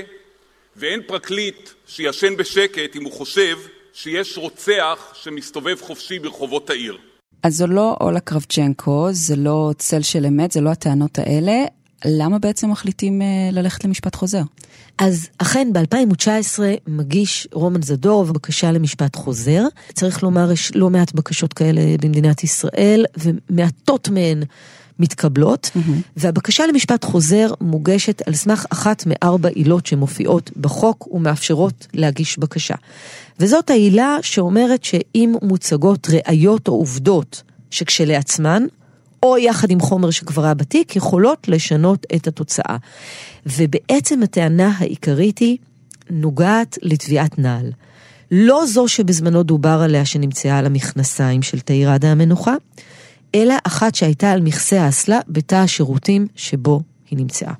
ואין 0.75 1.01
פרקליט 1.07 1.69
שישן 1.87 2.37
בשקט 2.37 2.95
אם 2.95 3.03
הוא 3.03 3.11
חושב 3.11 3.57
שיש 3.93 4.37
רוצח 4.37 5.13
שמסתובב 5.13 5.81
חופשי 5.81 6.19
ברחובות 6.19 6.69
העיר. 6.69 6.97
אז 7.43 7.55
זו 7.55 7.67
לא 7.67 7.97
אולה 8.01 8.19
קרבצ'נקו, 8.19 9.07
זה 9.11 9.35
לא 9.35 9.71
צל 9.77 10.01
של 10.01 10.25
אמת, 10.25 10.51
זה 10.51 10.61
לא 10.61 10.69
הטענות 10.69 11.19
האלה. 11.19 11.65
למה 12.05 12.39
בעצם 12.39 12.71
מחליטים 12.71 13.21
uh, 13.21 13.55
ללכת 13.55 13.85
למשפט 13.85 14.15
חוזר? 14.15 14.41
אז 14.97 15.27
אכן 15.37 15.73
ב-2019 15.73 16.59
מגיש 16.87 17.47
רומן 17.53 17.81
זדורוב 17.81 18.33
בקשה 18.33 18.71
למשפט 18.71 19.15
חוזר. 19.15 19.63
צריך 19.93 20.23
לומר, 20.23 20.51
יש 20.51 20.71
לא 20.75 20.89
מעט 20.89 21.13
בקשות 21.13 21.53
כאלה 21.53 21.81
במדינת 22.01 22.43
ישראל, 22.43 23.05
ומעטות 23.17 24.09
מהן 24.09 24.43
מתקבלות, 24.99 25.71
mm-hmm. 25.75 25.79
והבקשה 26.17 26.67
למשפט 26.67 27.05
חוזר 27.05 27.53
מוגשת 27.61 28.21
על 28.27 28.33
סמך 28.33 28.65
אחת 28.69 29.03
מארבע 29.07 29.49
עילות 29.49 29.85
שמופיעות 29.85 30.51
בחוק 30.57 31.07
ומאפשרות 31.11 31.87
להגיש 31.93 32.39
בקשה. 32.39 32.75
וזאת 33.39 33.69
העילה 33.69 34.17
שאומרת 34.21 34.83
שאם 34.83 35.35
מוצגות 35.41 36.07
ראיות 36.09 36.67
או 36.67 36.73
עובדות 36.73 37.43
שכשלעצמן, 37.71 38.65
או 39.23 39.37
יחד 39.37 39.71
עם 39.71 39.79
חומר 39.79 40.11
שכבר 40.11 40.43
היה 40.43 40.53
בתיק, 40.53 40.95
יכולות 40.95 41.47
לשנות 41.47 42.05
את 42.15 42.27
התוצאה. 42.27 42.77
ובעצם 43.45 44.23
הטענה 44.23 44.71
העיקרית 44.77 45.37
היא 45.37 45.57
נוגעת 46.09 46.77
לתביעת 46.81 47.39
נעל. 47.39 47.71
לא 48.31 48.65
זו 48.65 48.87
שבזמנו 48.87 49.43
דובר 49.43 49.81
עליה 49.83 50.05
שנמצאה 50.05 50.57
על 50.57 50.65
המכנסיים 50.65 51.41
של 51.41 51.59
תאיר 51.59 51.91
עדה 51.91 52.11
המנוחה, 52.11 52.55
אלא 53.35 53.55
אחת 53.63 53.95
שהייתה 53.95 54.31
על 54.31 54.41
מכסה 54.41 54.81
האסלה 54.81 55.19
בתא 55.27 55.55
השירותים 55.55 56.27
שבו 56.35 56.81
היא 57.09 57.19
נמצאה. 57.19 57.53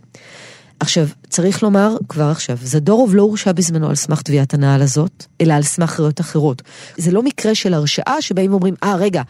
עכשיו, 0.80 1.08
צריך 1.30 1.64
לומר 1.64 1.96
כבר 2.10 2.30
עכשיו, 2.30 2.58
זדורוב 2.62 3.16
לא 3.16 3.22
הורשע 3.22 3.52
בזמנו 3.52 3.90
על 3.90 3.96
סמך 3.96 4.22
תביעת 4.22 4.54
הנעל 4.54 4.82
הזאת, 4.82 5.26
אלא 5.42 5.54
על 5.54 5.64
סמך 5.64 6.00
ראיות 6.00 6.22
אחרות. 6.22 6.62
זה 6.98 7.12
לא 7.12 7.24
מקרה 7.24 7.56
של 7.56 7.74
הרשעה 7.74 8.22
שבאים 8.22 8.52
ואומרים, 8.52 8.74
אה, 8.84 8.94
ah, 8.94 8.98
רגע, 8.98 9.22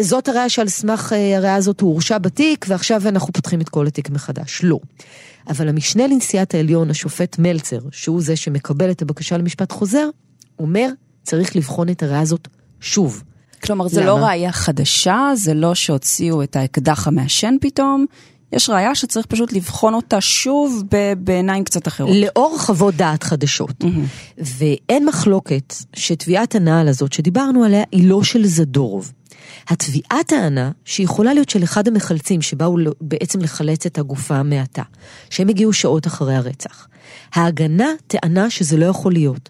זאת 0.00 0.28
הראיה 0.28 0.48
שעל 0.48 0.68
סמך 0.68 1.12
אה, 1.12 1.36
הראיה 1.36 1.54
הזאת 1.54 1.80
הוא 1.80 1.92
הורשע 1.92 2.18
בתיק, 2.18 2.66
ועכשיו 2.68 3.08
אנחנו 3.08 3.32
פותחים 3.32 3.60
את 3.60 3.68
כל 3.68 3.86
התיק 3.86 4.10
מחדש. 4.10 4.60
לא. 4.62 4.78
אבל 5.48 5.68
המשנה 5.68 6.06
לנשיאת 6.06 6.54
העליון, 6.54 6.90
השופט 6.90 7.38
מלצר, 7.38 7.78
שהוא 7.92 8.22
זה 8.22 8.36
שמקבל 8.36 8.90
את 8.90 9.02
הבקשה 9.02 9.36
למשפט 9.36 9.72
חוזר, 9.72 10.08
אומר, 10.58 10.88
צריך 11.22 11.56
לבחון 11.56 11.88
את 11.88 12.02
הראיה 12.02 12.20
הזאת 12.20 12.48
שוב. 12.80 13.22
כלומר, 13.62 13.88
זה 13.88 14.00
לא 14.00 14.06
למה? 14.06 14.20
לא 14.20 14.26
ראייה 14.26 14.52
חדשה, 14.52 15.30
זה 15.34 15.54
לא 15.54 15.74
שהוציאו 15.74 16.42
את 16.42 16.56
האקדח 16.56 17.06
המעשן 17.06 17.54
פתאום, 17.60 18.06
יש 18.52 18.70
ראייה 18.70 18.94
שצריך 18.94 19.26
פשוט 19.26 19.52
לבחון 19.52 19.94
אותה 19.94 20.20
שוב 20.20 20.82
בעיניים 21.18 21.64
קצת 21.64 21.88
אחרות. 21.88 22.16
לאור 22.16 22.58
חוות 22.58 22.94
דעת 22.94 23.22
חדשות. 23.22 23.84
Mm-hmm. 23.84 24.38
ואין 24.38 25.06
מחלוקת 25.06 25.74
שתביעת 25.94 26.54
הנעל 26.54 26.88
הזאת 26.88 27.12
שדיברנו 27.12 27.64
עליה 27.64 27.82
היא 27.92 28.08
לא 28.08 28.22
של 28.22 28.46
זדורוב. 28.46 29.12
התביעה 29.68 30.24
טענה 30.26 30.70
שיכולה 30.84 31.34
להיות 31.34 31.48
של 31.48 31.64
אחד 31.64 31.88
המחלצים 31.88 32.42
שבאו 32.42 32.76
בעצם 33.00 33.40
לחלץ 33.40 33.86
את 33.86 33.98
הגופה 33.98 34.42
מהתא, 34.42 34.82
שהם 35.30 35.48
הגיעו 35.48 35.72
שעות 35.72 36.06
אחרי 36.06 36.34
הרצח. 36.34 36.88
ההגנה 37.34 37.88
טענה 38.06 38.50
שזה 38.50 38.76
לא 38.76 38.86
יכול 38.86 39.12
להיות. 39.12 39.48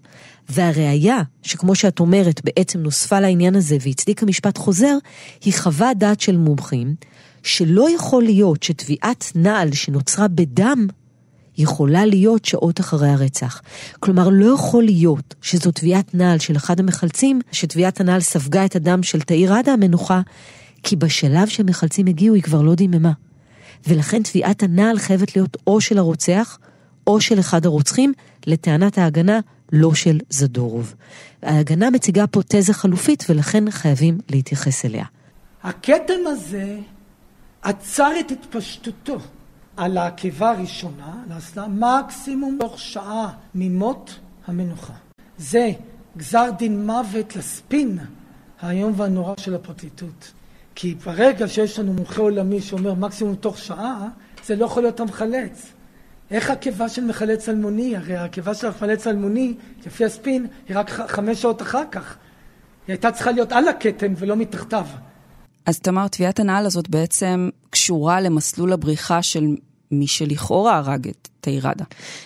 והראיה, 0.48 1.22
שכמו 1.42 1.74
שאת 1.74 2.00
אומרת, 2.00 2.40
בעצם 2.44 2.80
נוספה 2.80 3.20
לעניין 3.20 3.56
הזה 3.56 3.76
והצדיקה 3.80 4.26
משפט 4.26 4.58
חוזר, 4.58 4.96
היא 5.44 5.54
חוות 5.54 5.96
דעת 5.98 6.20
של 6.20 6.36
מומחים, 6.36 6.94
שלא 7.42 7.94
יכול 7.94 8.22
להיות 8.22 8.62
שתביעת 8.62 9.32
נעל 9.34 9.72
שנוצרה 9.72 10.28
בדם, 10.28 10.86
יכולה 11.58 12.06
להיות 12.06 12.44
שעות 12.44 12.80
אחרי 12.80 13.08
הרצח. 13.08 13.62
כלומר, 14.00 14.28
לא 14.32 14.54
יכול 14.54 14.84
להיות 14.84 15.34
שזו 15.42 15.70
תביעת 15.70 16.14
נעל 16.14 16.38
של 16.38 16.56
אחד 16.56 16.80
המחלצים, 16.80 17.40
שתביעת 17.52 18.00
הנעל 18.00 18.20
ספגה 18.20 18.64
את 18.64 18.76
הדם 18.76 19.02
של 19.02 19.20
תאיר 19.20 19.54
עדה 19.54 19.72
המנוחה, 19.72 20.20
כי 20.82 20.96
בשלב 20.96 21.48
שהמחלצים 21.48 22.06
הגיעו 22.06 22.34
היא 22.34 22.42
כבר 22.42 22.62
לא 22.62 22.74
דיממה. 22.74 23.12
ולכן 23.88 24.22
תביעת 24.22 24.62
הנעל 24.62 24.98
חייבת 24.98 25.36
להיות 25.36 25.56
או 25.66 25.80
של 25.80 25.98
הרוצח, 25.98 26.58
או 27.06 27.20
של 27.20 27.40
אחד 27.40 27.66
הרוצחים, 27.66 28.12
לטענת 28.46 28.98
ההגנה, 28.98 29.40
לא 29.72 29.94
של 29.94 30.18
זדורוב. 30.30 30.94
ההגנה 31.42 31.90
מציגה 31.90 32.26
פה 32.26 32.40
תזה 32.48 32.74
חלופית, 32.74 33.24
ולכן 33.28 33.70
חייבים 33.70 34.18
להתייחס 34.30 34.84
אליה. 34.84 35.04
הכתם 35.62 36.26
הזה 36.26 36.78
עצר 37.62 38.12
את 38.20 38.30
התפשטותו 38.30 39.18
על 39.76 39.98
העקבה 39.98 40.50
הראשונה, 40.50 41.22
לעשה 41.28 41.66
מקסימום 41.68 42.56
תוך 42.60 42.78
שעה 42.78 43.32
ממות 43.54 44.18
המנוחה. 44.46 44.92
זה 45.38 45.70
גזר 46.16 46.50
דין 46.58 46.86
מוות 46.86 47.36
לספין 47.36 47.98
האיום 48.60 48.92
והנורא 48.96 49.34
של 49.38 49.54
הפרקליטות. 49.54 50.32
כי 50.74 50.94
ברגע 50.94 51.48
שיש 51.48 51.78
לנו 51.78 51.92
מומחה 51.92 52.22
עולמי 52.22 52.60
שאומר 52.60 52.94
מקסימום 52.94 53.34
תוך 53.34 53.58
שעה, 53.58 54.08
זה 54.44 54.56
לא 54.56 54.64
יכול 54.64 54.82
להיות 54.82 55.00
המחלץ. 55.00 55.72
איך 56.30 56.50
עקבה 56.50 56.88
של 56.88 57.04
מחלץ 57.04 57.48
אלמוני? 57.48 57.96
הרי 57.96 58.16
העקבה 58.16 58.54
של 58.54 58.68
מחלץ 58.68 59.06
אלמוני, 59.06 59.54
לפי 59.86 60.04
הספין, 60.04 60.46
היא 60.68 60.78
רק 60.78 60.90
חמש 60.90 61.42
שעות 61.42 61.62
אחר 61.62 61.82
כך. 61.90 62.16
היא 62.86 62.94
הייתה 62.94 63.12
צריכה 63.12 63.32
להיות 63.32 63.52
על 63.52 63.68
הכתם 63.68 64.12
ולא 64.16 64.36
מתחתיו. 64.36 64.86
אז 65.66 65.78
תמר, 65.78 66.08
תביעת 66.08 66.40
הנעל 66.40 66.66
הזאת 66.66 66.88
בעצם 66.88 67.48
קשורה 67.70 68.20
למסלול 68.20 68.72
הבריחה 68.72 69.22
של 69.22 69.56
מי 69.90 70.06
שלכאורה 70.06 70.76
הרג 70.76 71.08
את 71.08 71.28
תאירדה. 71.40 71.84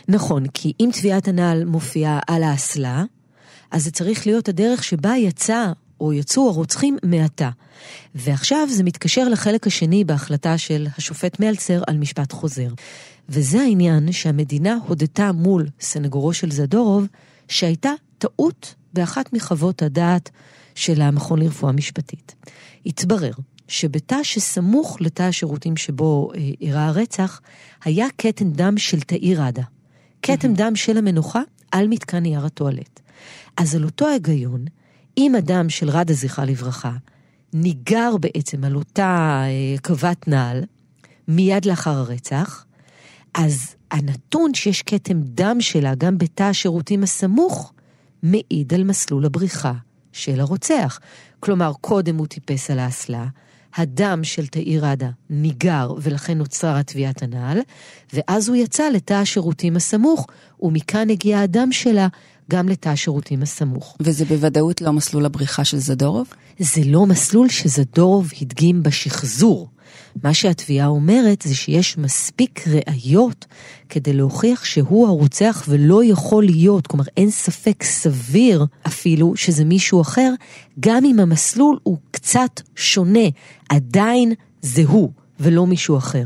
נכון, 0.08 0.46
כי 0.54 0.72
אם 0.80 0.90
תביעת 0.92 1.28
הנעל 1.28 1.64
מופיעה 1.64 2.18
על 2.26 2.42
האסלה, 2.42 3.04
אז 3.70 3.84
זה 3.84 3.90
צריך 3.90 4.26
להיות 4.26 4.48
הדרך 4.48 4.84
שבה 4.84 5.16
יצא 5.16 5.72
או 6.00 6.12
יצאו 6.12 6.48
הרוצחים 6.48 6.96
מעתה. 7.04 7.50
ועכשיו 8.14 8.68
זה 8.70 8.84
מתקשר 8.84 9.28
לחלק 9.28 9.66
השני 9.66 10.04
בהחלטה 10.04 10.58
של 10.58 10.86
השופט 10.98 11.40
מלצר 11.40 11.82
על 11.86 11.96
משפט 11.96 12.32
חוזר. 12.32 12.68
וזה 13.28 13.60
העניין 13.60 14.12
שהמדינה 14.12 14.78
הודתה 14.86 15.32
מול 15.32 15.66
סנגורו 15.80 16.32
של 16.32 16.50
זדורוב 16.50 17.06
שהייתה 17.48 17.90
טעות 18.18 18.74
באחת 18.92 19.32
מחוות 19.32 19.82
הדעת 19.82 20.30
של 20.74 21.02
המכון 21.02 21.38
לרפואה 21.42 21.72
משפטית. 21.72 22.34
התברר 22.86 23.32
שבתא 23.70 24.22
שסמוך 24.22 24.96
לתא 25.00 25.22
השירותים 25.22 25.76
שבו 25.76 26.30
אה, 26.34 26.50
אירע 26.60 26.82
הרצח, 26.82 27.40
היה 27.84 28.06
כתם 28.18 28.50
דם 28.50 28.78
של 28.78 29.00
תאיר 29.00 29.42
עדה. 29.42 29.62
כתם 30.22 30.54
דם 30.54 30.76
של 30.76 30.98
המנוחה 30.98 31.42
על 31.72 31.88
מתקן 31.88 32.18
נייר 32.18 32.46
הטואלט. 32.46 33.00
אז 33.56 33.74
על 33.74 33.84
אותו 33.84 34.08
היגיון, 34.08 34.64
אם 35.18 35.34
אדם 35.34 35.68
של 35.68 35.90
רדה, 35.90 36.14
זכרה 36.14 36.44
לברכה, 36.44 36.92
ניגר 37.52 38.16
בעצם 38.20 38.64
על 38.64 38.76
אותה 38.76 39.42
אה, 39.44 39.78
קוות 39.82 40.28
נעל, 40.28 40.64
מיד 41.28 41.64
לאחר 41.64 41.90
הרצח, 41.90 42.64
אז 43.34 43.74
הנתון 43.90 44.54
שיש 44.54 44.82
כתם 44.82 45.20
דם 45.22 45.56
שלה 45.60 45.94
גם 45.94 46.18
בתא 46.18 46.42
השירותים 46.42 47.02
הסמוך, 47.02 47.72
מעיד 48.22 48.74
על 48.74 48.84
מסלול 48.84 49.24
הבריחה 49.26 49.72
של 50.12 50.40
הרוצח. 50.40 51.00
כלומר, 51.40 51.72
קודם 51.80 52.16
הוא 52.16 52.26
טיפס 52.26 52.70
על 52.70 52.78
האסלה, 52.78 53.26
הדם 53.74 54.20
של 54.22 54.46
תאיר 54.46 54.84
ראדה 54.84 55.10
ניגר 55.30 55.92
ולכן 56.00 56.38
נוצרה 56.38 56.82
תביעת 56.82 57.22
הנעל, 57.22 57.58
ואז 58.12 58.48
הוא 58.48 58.56
יצא 58.56 58.88
לתא 58.88 59.14
השירותים 59.14 59.76
הסמוך, 59.76 60.26
ומכאן 60.62 61.10
הגיע 61.10 61.40
הדם 61.40 61.72
שלה 61.72 62.08
גם 62.50 62.68
לתא 62.68 62.88
השירותים 62.88 63.42
הסמוך. 63.42 63.96
וזה 64.00 64.24
בוודאות 64.24 64.80
לא 64.80 64.92
מסלול 64.92 65.26
הבריחה 65.26 65.64
של 65.64 65.78
זדורוב? 65.78 66.28
זה 66.58 66.80
לא 66.86 67.06
מסלול 67.06 67.48
שזדורוב 67.48 68.30
הדגים 68.40 68.82
בשחזור. 68.82 69.68
מה 70.22 70.34
שהתביעה 70.34 70.86
אומרת 70.86 71.42
זה 71.42 71.54
שיש 71.54 71.98
מספיק 71.98 72.64
ראיות 72.68 73.46
כדי 73.88 74.12
להוכיח 74.12 74.64
שהוא 74.64 75.06
הרוצח 75.06 75.64
ולא 75.68 76.04
יכול 76.04 76.44
להיות, 76.44 76.86
כלומר 76.86 77.04
אין 77.16 77.30
ספק 77.30 77.82
סביר 77.82 78.66
אפילו 78.86 79.36
שזה 79.36 79.64
מישהו 79.64 80.00
אחר, 80.00 80.32
גם 80.80 81.04
אם 81.04 81.20
המסלול 81.20 81.78
הוא 81.82 81.98
קצת 82.10 82.60
שונה, 82.76 83.28
עדיין 83.68 84.32
זה 84.62 84.82
הוא 84.86 85.10
ולא 85.40 85.66
מישהו 85.66 85.96
אחר. 85.96 86.24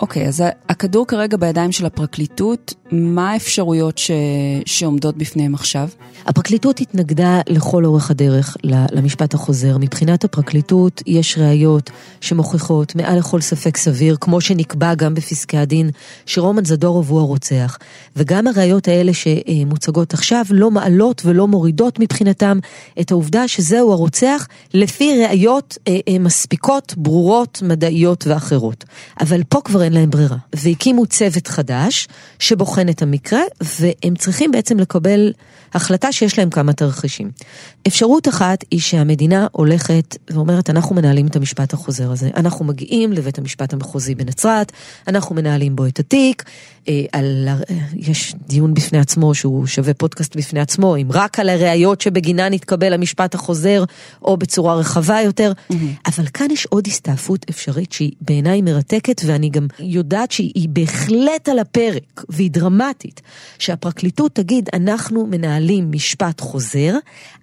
אוקיי, 0.00 0.28
אז 0.28 0.44
הכדור 0.80 1.06
כרגע 1.06 1.36
בידיים 1.36 1.72
של 1.72 1.86
הפרקליטות, 1.86 2.74
מה 2.92 3.30
האפשרויות 3.30 3.98
ש... 3.98 4.10
שעומדות 4.66 5.16
בפניהם 5.16 5.54
עכשיו? 5.54 5.88
הפרקליטות 6.26 6.80
התנגדה 6.80 7.40
לכל 7.48 7.84
אורך 7.84 8.10
הדרך 8.10 8.56
למשפט 8.64 9.34
החוזר. 9.34 9.78
מבחינת 9.78 10.24
הפרקליטות 10.24 11.02
יש 11.06 11.38
ראיות 11.38 11.90
שמוכיחות 12.20 12.96
מעל 12.96 13.18
לכל 13.18 13.40
ספק 13.40 13.76
סביר, 13.76 14.16
כמו 14.20 14.40
שנקבע 14.40 14.94
גם 14.94 15.14
בפסקי 15.14 15.56
הדין, 15.56 15.90
שרומן 16.26 16.64
זדורוב 16.64 17.10
הוא 17.10 17.20
הרוצח. 17.20 17.78
וגם 18.16 18.46
הראיות 18.46 18.88
האלה 18.88 19.12
שמוצגות 19.14 20.14
עכשיו 20.14 20.44
לא 20.50 20.70
מעלות 20.70 21.22
ולא 21.24 21.48
מורידות 21.48 21.98
מבחינתם 21.98 22.58
את 23.00 23.10
העובדה 23.10 23.48
שזהו 23.48 23.92
הרוצח, 23.92 24.48
לפי 24.74 25.24
ראיות 25.24 25.78
אה, 25.88 25.98
אה, 26.08 26.18
מספיקות, 26.18 26.94
ברורות, 26.96 27.62
מדעיות 27.66 28.26
ואחרות. 28.26 28.84
אבל 29.20 29.42
פה 29.48 29.60
כבר 29.64 29.82
אין 29.82 29.92
להם 29.92 30.10
ברירה. 30.10 30.36
והקימו 30.70 31.06
צוות 31.06 31.46
חדש 31.46 32.08
שבוחן 32.38 32.88
את 32.88 33.02
המקרה, 33.02 33.40
והם 33.60 34.14
צריכים 34.14 34.50
בעצם 34.50 34.78
לקבל 34.78 35.32
החלטה 35.74 36.12
שיש 36.12 36.38
להם 36.38 36.50
כמה 36.50 36.72
תרחישים. 36.72 37.30
אפשרות 37.86 38.28
אחת 38.28 38.64
היא 38.70 38.80
שהמדינה 38.80 39.46
הולכת 39.52 40.16
ואומרת, 40.30 40.70
אנחנו 40.70 40.94
מנהלים 40.94 41.26
את 41.26 41.36
המשפט 41.36 41.72
החוזר 41.72 42.10
הזה. 42.10 42.30
אנחנו 42.36 42.64
מגיעים 42.64 43.12
לבית 43.12 43.38
המשפט 43.38 43.72
המחוזי 43.72 44.14
בנצרת, 44.14 44.72
אנחנו 45.08 45.34
מנהלים 45.34 45.76
בו 45.76 45.86
את 45.86 45.98
התיק, 45.98 46.44
אה, 46.88 47.04
על, 47.12 47.48
אה, 47.48 47.76
יש 47.96 48.34
דיון 48.46 48.74
בפני 48.74 48.98
עצמו 48.98 49.34
שהוא 49.34 49.66
שווה 49.66 49.94
פודקאסט 49.94 50.36
בפני 50.36 50.60
עצמו, 50.60 50.96
אם 50.96 51.06
רק 51.10 51.40
על 51.40 51.48
הראיות 51.48 52.00
שבגינן 52.00 52.52
התקבל 52.52 52.92
המשפט 52.92 53.34
החוזר, 53.34 53.84
או 54.22 54.36
בצורה 54.36 54.74
רחבה 54.74 55.20
יותר, 55.24 55.52
mm-hmm. 55.52 55.74
אבל 56.06 56.26
כאן 56.26 56.50
יש 56.50 56.66
עוד 56.66 56.86
הסתעפות 56.86 57.46
אפשרית 57.50 57.92
שהיא 57.92 58.12
בעיניי 58.20 58.62
מרתקת, 58.62 59.22
ואני 59.26 59.50
גם 59.50 59.66
יודעת 59.78 60.32
שהיא 60.32 60.59
בהחלט 60.68 61.48
על 61.48 61.58
הפרק, 61.58 62.24
והיא 62.28 62.50
דרמטית, 62.50 63.20
שהפרקליטות 63.58 64.34
תגיד, 64.34 64.68
אנחנו 64.72 65.26
מנהלים 65.26 65.92
משפט 65.92 66.40
חוזר, 66.40 66.94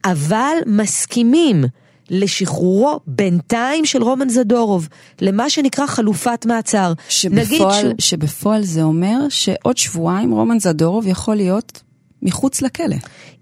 אבל 0.06 0.56
מסכימים. 0.66 1.66
לשחרורו 2.10 3.00
בינתיים 3.08 3.86
של 3.86 4.04
רומן 4.04 4.30
זדורוב, 4.30 4.88
למה 5.22 5.50
שנקרא 5.50 5.88
חלופת 5.88 6.46
מעצר. 6.46 6.94
שבפועל, 7.10 7.82
שהוא... 7.82 7.94
שבפועל 8.00 8.64
זה 8.64 8.84
אומר 8.84 9.20
שעוד 9.30 9.78
שבועיים 9.78 10.32
רומן 10.32 10.60
זדורוב 10.60 11.08
יכול 11.08 11.36
להיות 11.36 11.82
מחוץ 12.22 12.62
לכלא. 12.62 12.96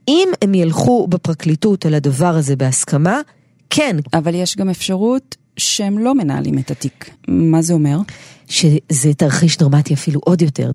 אם 0.08 0.30
הם 0.42 0.54
ילכו 0.54 1.08
בפרקליטות 1.08 1.86
על 1.86 1.94
הדבר 1.94 2.36
הזה 2.36 2.56
בהסכמה, 2.56 3.22
כן. 3.70 3.96
אבל 4.14 4.36
יש 4.36 4.58
גם 4.58 4.70
אפשרות 4.70 5.36
שהם 5.58 6.00
לא 6.00 6.16
מנהלים 6.16 6.58
את 6.58 6.72
התיק. 6.72 7.10
מה 7.28 7.62
זה 7.62 7.74
אומר? 7.74 7.98
שזה 8.48 9.14
תרחיש 9.18 9.58
דרמטי 9.58 9.94
אפילו 9.94 10.20
עוד 10.26 10.42
יותר. 10.42 10.72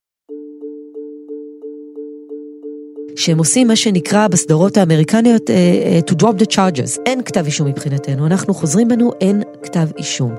שהם 3.16 3.38
עושים 3.38 3.68
מה 3.68 3.76
שנקרא 3.76 4.28
בסדרות 4.28 4.76
האמריקניות 4.76 5.50
uh, 5.50 6.10
to 6.10 6.14
drop 6.14 6.42
the 6.42 6.46
charges. 6.52 7.00
אין 7.06 7.22
כתב 7.22 7.44
אישום 7.44 7.66
מבחינתנו, 7.66 8.26
אנחנו 8.26 8.54
חוזרים 8.54 8.88
בנו, 8.88 9.12
אין 9.20 9.42
כתב 9.62 9.88
אישום. 9.98 10.34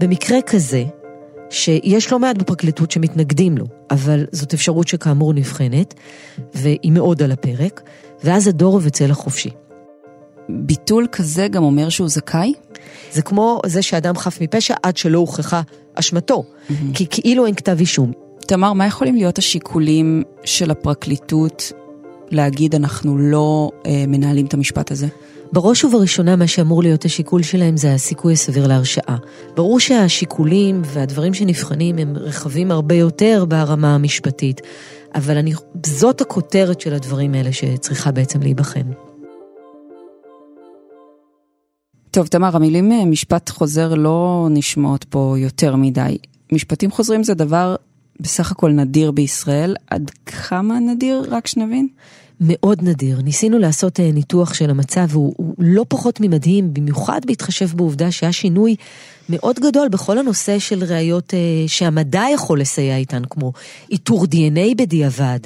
במקרה 0.00 0.42
כזה, 0.46 0.84
שיש 1.50 2.12
לא 2.12 2.18
מעט 2.18 2.36
בפרקליטות 2.38 2.90
שמתנגדים 2.90 3.58
לו, 3.58 3.64
אבל 3.90 4.26
זאת 4.32 4.54
אפשרות 4.54 4.88
שכאמור 4.88 5.32
נבחנת, 5.32 5.94
והיא 6.54 6.92
מאוד 6.92 7.22
על 7.22 7.32
הפרק, 7.32 7.82
ואז 8.24 8.48
הדור 8.48 8.80
יוצא 8.84 9.06
לחופשי. 9.06 9.50
ביטול 10.48 11.06
כזה 11.12 11.48
גם 11.48 11.62
אומר 11.62 11.88
שהוא 11.88 12.08
זכאי? 12.08 12.52
זה 13.12 13.22
כמו 13.22 13.60
זה 13.66 13.82
שאדם 13.82 14.16
חף 14.16 14.40
מפשע 14.40 14.74
עד 14.82 14.96
שלא 14.96 15.18
הוכחה 15.18 15.62
אשמתו, 15.94 16.42
mm-hmm. 16.42 16.72
כי 16.94 17.06
כאילו 17.10 17.46
אין 17.46 17.54
כתב 17.54 17.76
אישום. 17.80 18.12
תמר, 18.38 18.72
מה 18.72 18.86
יכולים 18.86 19.14
להיות 19.14 19.38
השיקולים 19.38 20.22
של 20.44 20.70
הפרקליטות 20.70 21.72
להגיד 22.30 22.74
אנחנו 22.74 23.18
לא 23.18 23.70
אה, 23.86 24.04
מנהלים 24.08 24.46
את 24.46 24.54
המשפט 24.54 24.90
הזה? 24.90 25.06
בראש 25.52 25.84
ובראשונה 25.84 26.36
מה 26.36 26.46
שאמור 26.46 26.82
להיות 26.82 27.04
השיקול 27.04 27.42
שלהם 27.42 27.76
זה 27.76 27.94
הסיכוי 27.94 28.32
הסביר 28.32 28.66
להרשעה. 28.66 29.16
ברור 29.56 29.80
שהשיקולים 29.80 30.82
והדברים 30.84 31.34
שנבחנים 31.34 31.98
הם 31.98 32.16
רחבים 32.16 32.70
הרבה 32.70 32.94
יותר 32.94 33.44
ברמה 33.48 33.94
המשפטית, 33.94 34.60
אבל 35.14 35.36
אני, 35.36 35.52
זאת 35.86 36.20
הכותרת 36.20 36.80
של 36.80 36.94
הדברים 36.94 37.34
האלה 37.34 37.52
שצריכה 37.52 38.10
בעצם 38.10 38.42
להיבחן. 38.42 39.07
טוב, 42.18 42.26
תמר, 42.26 42.56
המילים 42.56 42.92
אה, 42.92 43.04
משפט 43.04 43.50
חוזר 43.50 43.94
לא 43.94 44.48
נשמעות 44.50 45.04
פה 45.04 45.34
יותר 45.38 45.76
מדי. 45.76 46.18
משפטים 46.52 46.90
חוזרים 46.90 47.22
זה 47.22 47.34
דבר 47.34 47.76
בסך 48.20 48.50
הכל 48.50 48.70
נדיר 48.70 49.10
בישראל. 49.10 49.76
עד 49.90 50.10
כמה 50.26 50.78
נדיר? 50.78 51.26
רק 51.30 51.46
שנבין. 51.46 51.88
מאוד 52.40 52.82
נדיר. 52.82 53.20
ניסינו 53.22 53.58
לעשות 53.58 54.00
אה, 54.00 54.10
ניתוח 54.12 54.54
של 54.54 54.70
המצב, 54.70 55.06
והוא 55.08 55.54
לא 55.58 55.84
פחות 55.88 56.20
ממדהים, 56.20 56.74
במיוחד 56.74 57.20
בהתחשב 57.26 57.76
בעובדה 57.76 58.10
שהיה 58.10 58.32
שינוי 58.32 58.76
מאוד 59.28 59.60
גדול 59.60 59.88
בכל 59.88 60.18
הנושא 60.18 60.58
של 60.58 60.84
ראיות 60.84 61.34
אה, 61.34 61.38
שהמדע 61.66 62.24
יכול 62.34 62.60
לסייע 62.60 62.96
איתן, 62.96 63.22
כמו 63.30 63.52
איתור 63.90 64.24
DNA 64.24 64.74
בדיעבד. 64.76 65.40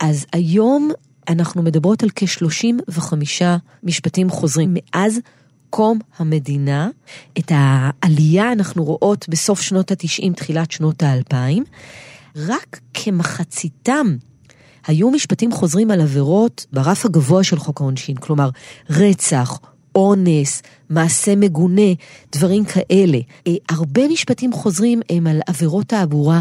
אז 0.00 0.26
היום 0.32 0.90
אנחנו 1.28 1.62
מדברות 1.62 2.02
על 2.02 2.08
כ-35 2.16 3.12
משפטים 3.82 4.30
חוזרים 4.30 4.74
מאז 4.74 5.20
קום 5.76 5.98
המדינה. 6.18 6.88
את 7.38 7.52
העלייה 7.54 8.52
אנחנו 8.52 8.84
רואות 8.84 9.28
בסוף 9.28 9.60
שנות 9.60 9.90
ה-90, 9.90 10.32
תחילת 10.36 10.70
שנות 10.70 11.02
ה-2000. 11.02 11.60
רק 12.36 12.80
כמחציתם 12.94 14.16
היו 14.86 15.10
משפטים 15.10 15.52
חוזרים 15.52 15.90
על 15.90 16.00
עבירות 16.00 16.66
ברף 16.72 17.06
הגבוה 17.06 17.44
של 17.44 17.58
חוק 17.58 17.80
העונשין, 17.80 18.16
כלומר 18.16 18.50
רצח, 18.90 19.58
אונס, 19.94 20.62
מעשה 20.90 21.36
מגונה, 21.36 21.92
דברים 22.32 22.64
כאלה. 22.64 23.18
אה, 23.46 23.52
הרבה 23.68 24.08
משפטים 24.08 24.52
חוזרים 24.52 25.00
הם 25.10 25.26
על 25.26 25.40
עבירות 25.46 25.86
תעבורה, 25.86 26.40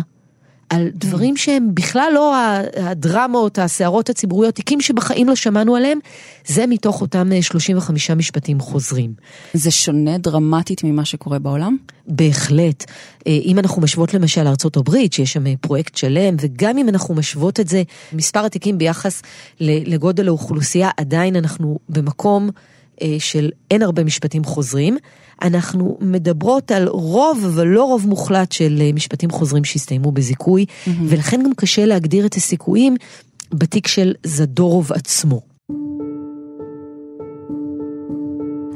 על 0.70 0.90
דברים 0.94 1.38
שהם 1.38 1.70
בכלל 1.74 2.12
לא 2.14 2.36
הדרמות, 2.78 3.60
הסערות 3.60 4.10
הציבוריות, 4.10 4.56
תיקים 4.56 4.82
שבחיים 4.82 5.28
לא 5.28 5.36
שמענו 5.36 5.76
עליהם, 5.76 6.00
זה 6.48 6.68
מתוך 6.68 7.02
אותם 7.02 7.30
35 7.42 8.10
אה, 8.10 8.16
משפטים 8.16 8.60
חוזרים. 8.60 9.14
זה 9.54 9.72
שונה 9.72 10.18
דרמטית 10.18 10.84
ממה 10.84 11.06
שקורה 11.06 11.40
בעולם? 11.40 11.78
בהחלט. 12.08 12.84
אה, 13.28 13.40
אם 13.46 13.60
אנחנו 13.60 13.82
משוות 13.82 14.14
למשל 14.14 14.48
הברית, 14.78 15.14
שיש 15.14 15.34
שם 15.34 15.48
אה, 15.48 15.54
פרויקט 15.62 15.96
שלם, 15.96 16.36
וגם 16.40 16.78
אם 16.78 16.90
אנחנו 16.90 17.16
משוות 17.16 17.60
את 17.60 17.68
זה, 17.68 17.84
מספר 18.14 18.46
התיקים 18.46 18.78
ביחס 18.78 19.22
לגודל 19.60 20.28
האוכלוסייה, 20.28 20.90
עדיין 20.98 21.36
אנחנו 21.36 21.80
במקום 21.90 22.50
של 23.20 23.50
אין 23.72 23.82
הרבה 23.82 24.04
משפטים 24.04 24.44
חוזרים. 24.44 24.98
אנחנו 25.42 25.98
מדברות 26.02 26.72
על 26.72 26.88
רוב, 26.88 27.46
אבל 27.46 27.68
לא 27.68 27.84
רוב 27.84 28.08
מוחלט 28.08 28.52
של 28.52 28.78
אה, 28.82 28.94
משפטים 28.94 29.30
חוזרים 29.30 29.64
שהסתיימו 29.64 30.12
בזיכוי, 30.12 30.66
mm-hmm. 30.66 30.90
ולכן 31.06 31.42
גם 31.44 31.52
קשה 31.56 31.86
להגדיר 31.86 32.26
את 32.26 32.36
הסיכויים 32.36 32.96
בתיק 33.54 33.88
של 33.88 34.14
זדורוב 34.24 34.94
עצמו. 34.94 35.55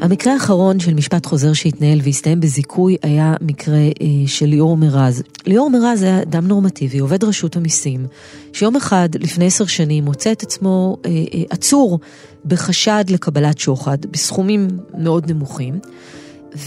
המקרה 0.02 0.34
האחרון 0.34 0.80
של 0.80 0.94
משפט 0.94 1.26
חוזר 1.26 1.54
שהתנהל 1.54 2.00
והסתיים 2.04 2.40
בזיכוי 2.40 2.98
היה 3.04 3.34
מקרה 3.42 3.78
אה, 3.78 4.28
של 4.28 4.46
ליאור 4.46 4.78
מרז. 4.78 5.24
ליאור 5.46 5.70
מרז 5.70 6.04
היה 6.04 6.22
אדם 6.22 6.48
נורמטיבי, 6.48 7.00
עובד 7.00 7.24
רשות 7.24 7.56
המיסים, 7.56 8.08
שיום 8.54 8.76
אחד 8.76 9.10
לפני 9.20 9.46
עשר 9.48 9.66
שנים 9.66 10.06
מוצא 10.06 10.32
את 10.32 10.44
עצמו 10.44 10.98
אה, 11.06 11.10
אה, 11.10 11.44
עצור 11.50 12.00
בחשד 12.46 13.04
לקבלת 13.10 13.60
שוחד 13.60 13.98
בסכומים 14.06 14.68
מאוד 14.98 15.32
נמוכים. 15.32 15.80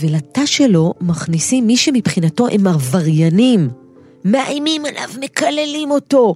ולתא 0.01 0.47
שלו 0.47 0.95
מכניסים 1.01 1.67
מי 1.67 1.77
שמבחינתו 1.77 2.49
הם 2.49 2.67
עבריינים. 2.67 3.69
מאיימים 4.25 4.85
עליו, 4.87 5.09
מקללים 5.21 5.91
אותו. 5.91 6.35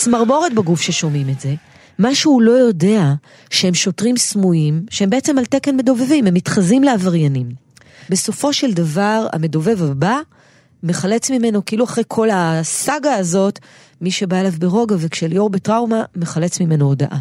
צמרמורת 0.00 0.54
בגוף 0.54 0.80
ששומעים 0.80 1.28
את 1.28 1.40
זה. 1.40 1.54
מה 1.98 2.14
שהוא 2.14 2.42
לא 2.42 2.50
יודע, 2.50 3.14
שהם 3.50 3.74
שוטרים 3.74 4.16
סמויים, 4.16 4.86
שהם 4.90 5.10
בעצם 5.10 5.38
על 5.38 5.44
תקן 5.44 5.76
מדובבים, 5.76 6.26
הם 6.26 6.34
מתחזים 6.34 6.82
לעבריינים. 6.82 7.48
בסופו 8.10 8.52
של 8.52 8.72
דבר, 8.72 9.26
המדובב 9.32 9.82
הבא 9.82 10.18
מחלץ 10.82 11.30
ממנו, 11.30 11.64
כאילו 11.64 11.84
אחרי 11.84 12.04
כל 12.08 12.28
הסאגה 12.32 13.14
הזאת, 13.14 13.58
מי 14.00 14.10
שבא 14.10 14.40
אליו 14.40 14.52
ברוגע, 14.58 14.96
וכשליאור 14.98 15.50
בטראומה, 15.50 16.04
מחלץ 16.16 16.60
ממנו 16.60 16.86
הודעה. 16.86 17.18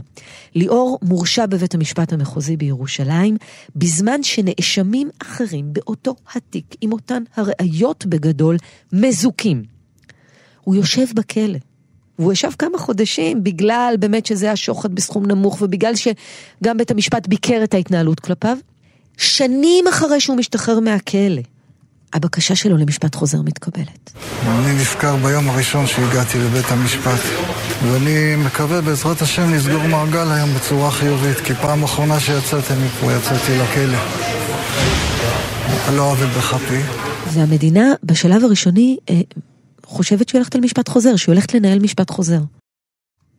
ליאור 0.55 0.99
מורשע 1.01 1.45
בבית 1.45 1.73
המשפט 1.75 2.13
המחוזי 2.13 2.57
בירושלים, 2.57 3.37
בזמן 3.75 4.23
שנאשמים 4.23 5.09
אחרים 5.21 5.73
באותו 5.73 6.15
התיק, 6.35 6.75
עם 6.81 6.91
אותן 6.91 7.23
הראיות 7.35 8.05
בגדול, 8.05 8.57
מזוכים. 8.93 9.63
הוא 10.61 10.75
יושב 10.75 11.05
בכלא. 11.15 11.68
והוא 12.19 12.33
ישב 12.33 12.49
כמה 12.59 12.77
חודשים 12.77 13.43
בגלל 13.43 13.95
באמת 13.99 14.25
שזה 14.25 14.45
היה 14.45 14.55
שוחד 14.55 14.95
בסכום 14.95 15.25
נמוך 15.25 15.61
ובגלל 15.61 15.93
שגם 15.95 16.77
בית 16.77 16.91
המשפט 16.91 17.27
ביקר 17.27 17.63
את 17.63 17.73
ההתנהלות 17.73 18.19
כלפיו. 18.19 18.57
שנים 19.17 19.87
אחרי 19.87 20.19
שהוא 20.19 20.37
משתחרר 20.37 20.79
מהכלא, 20.79 21.41
הבקשה 22.13 22.55
שלו 22.55 22.77
למשפט 22.77 23.15
חוזר 23.15 23.41
מתקבלת. 23.41 24.11
אני 24.47 24.73
נזכר 24.73 25.15
ביום 25.15 25.49
הראשון 25.49 25.87
שהגעתי 25.87 26.37
לבית 26.37 26.65
המשפט, 26.71 27.19
ואני 27.83 28.35
מקווה 28.45 28.81
בעזרת 28.81 29.21
השם 29.21 29.53
לסגור 29.53 29.83
מעגל 29.83 30.31
היום 30.31 30.49
בצורה 30.53 30.91
חיובית, 30.91 31.37
כי 31.37 31.53
פעם 31.53 31.83
אחרונה 31.83 32.19
שיצאתי 32.19 32.73
מפה 32.85 33.13
יצאתי 33.13 33.51
לכלא. 33.57 33.97
לא 35.95 36.11
עובד 36.11 36.27
בכפי. 36.37 36.81
והמדינה 37.33 37.93
בשלב 38.03 38.43
הראשוני 38.43 38.97
אה, 39.09 39.21
חושבת 39.89 40.29
שהיא 40.29 40.39
הולכת 40.39 40.55
על 40.55 40.61
משפט 40.61 40.89
חוזר, 40.89 41.15
שהיא 41.15 41.33
הולכת 41.33 41.53
לנהל 41.53 41.79
משפט 41.79 42.11
חוזר. 42.11 42.41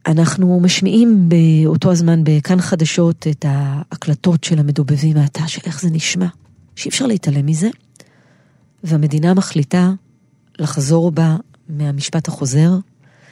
אנחנו 0.07 0.61
משמיעים 0.61 1.29
באותו 1.29 1.93
הזמן 1.93 2.21
בכאן 2.25 2.61
חדשות 2.61 3.27
את 3.31 3.45
ההקלטות 3.49 4.45
של 4.45 4.59
המדובבים 4.59 5.17
מהתא 5.17 5.47
של 5.47 5.61
איך 5.67 5.81
זה 5.81 5.91
נשמע, 5.91 6.27
שאי 6.77 6.89
אפשר 6.89 7.07
להתעלם 7.07 7.47
מזה, 7.47 7.69
והמדינה 8.85 9.35
מחליטה 9.35 9.93
לחזור 10.59 11.11
בה 11.11 11.37
מהמשפט 11.69 12.29
החוזר, 12.29 12.71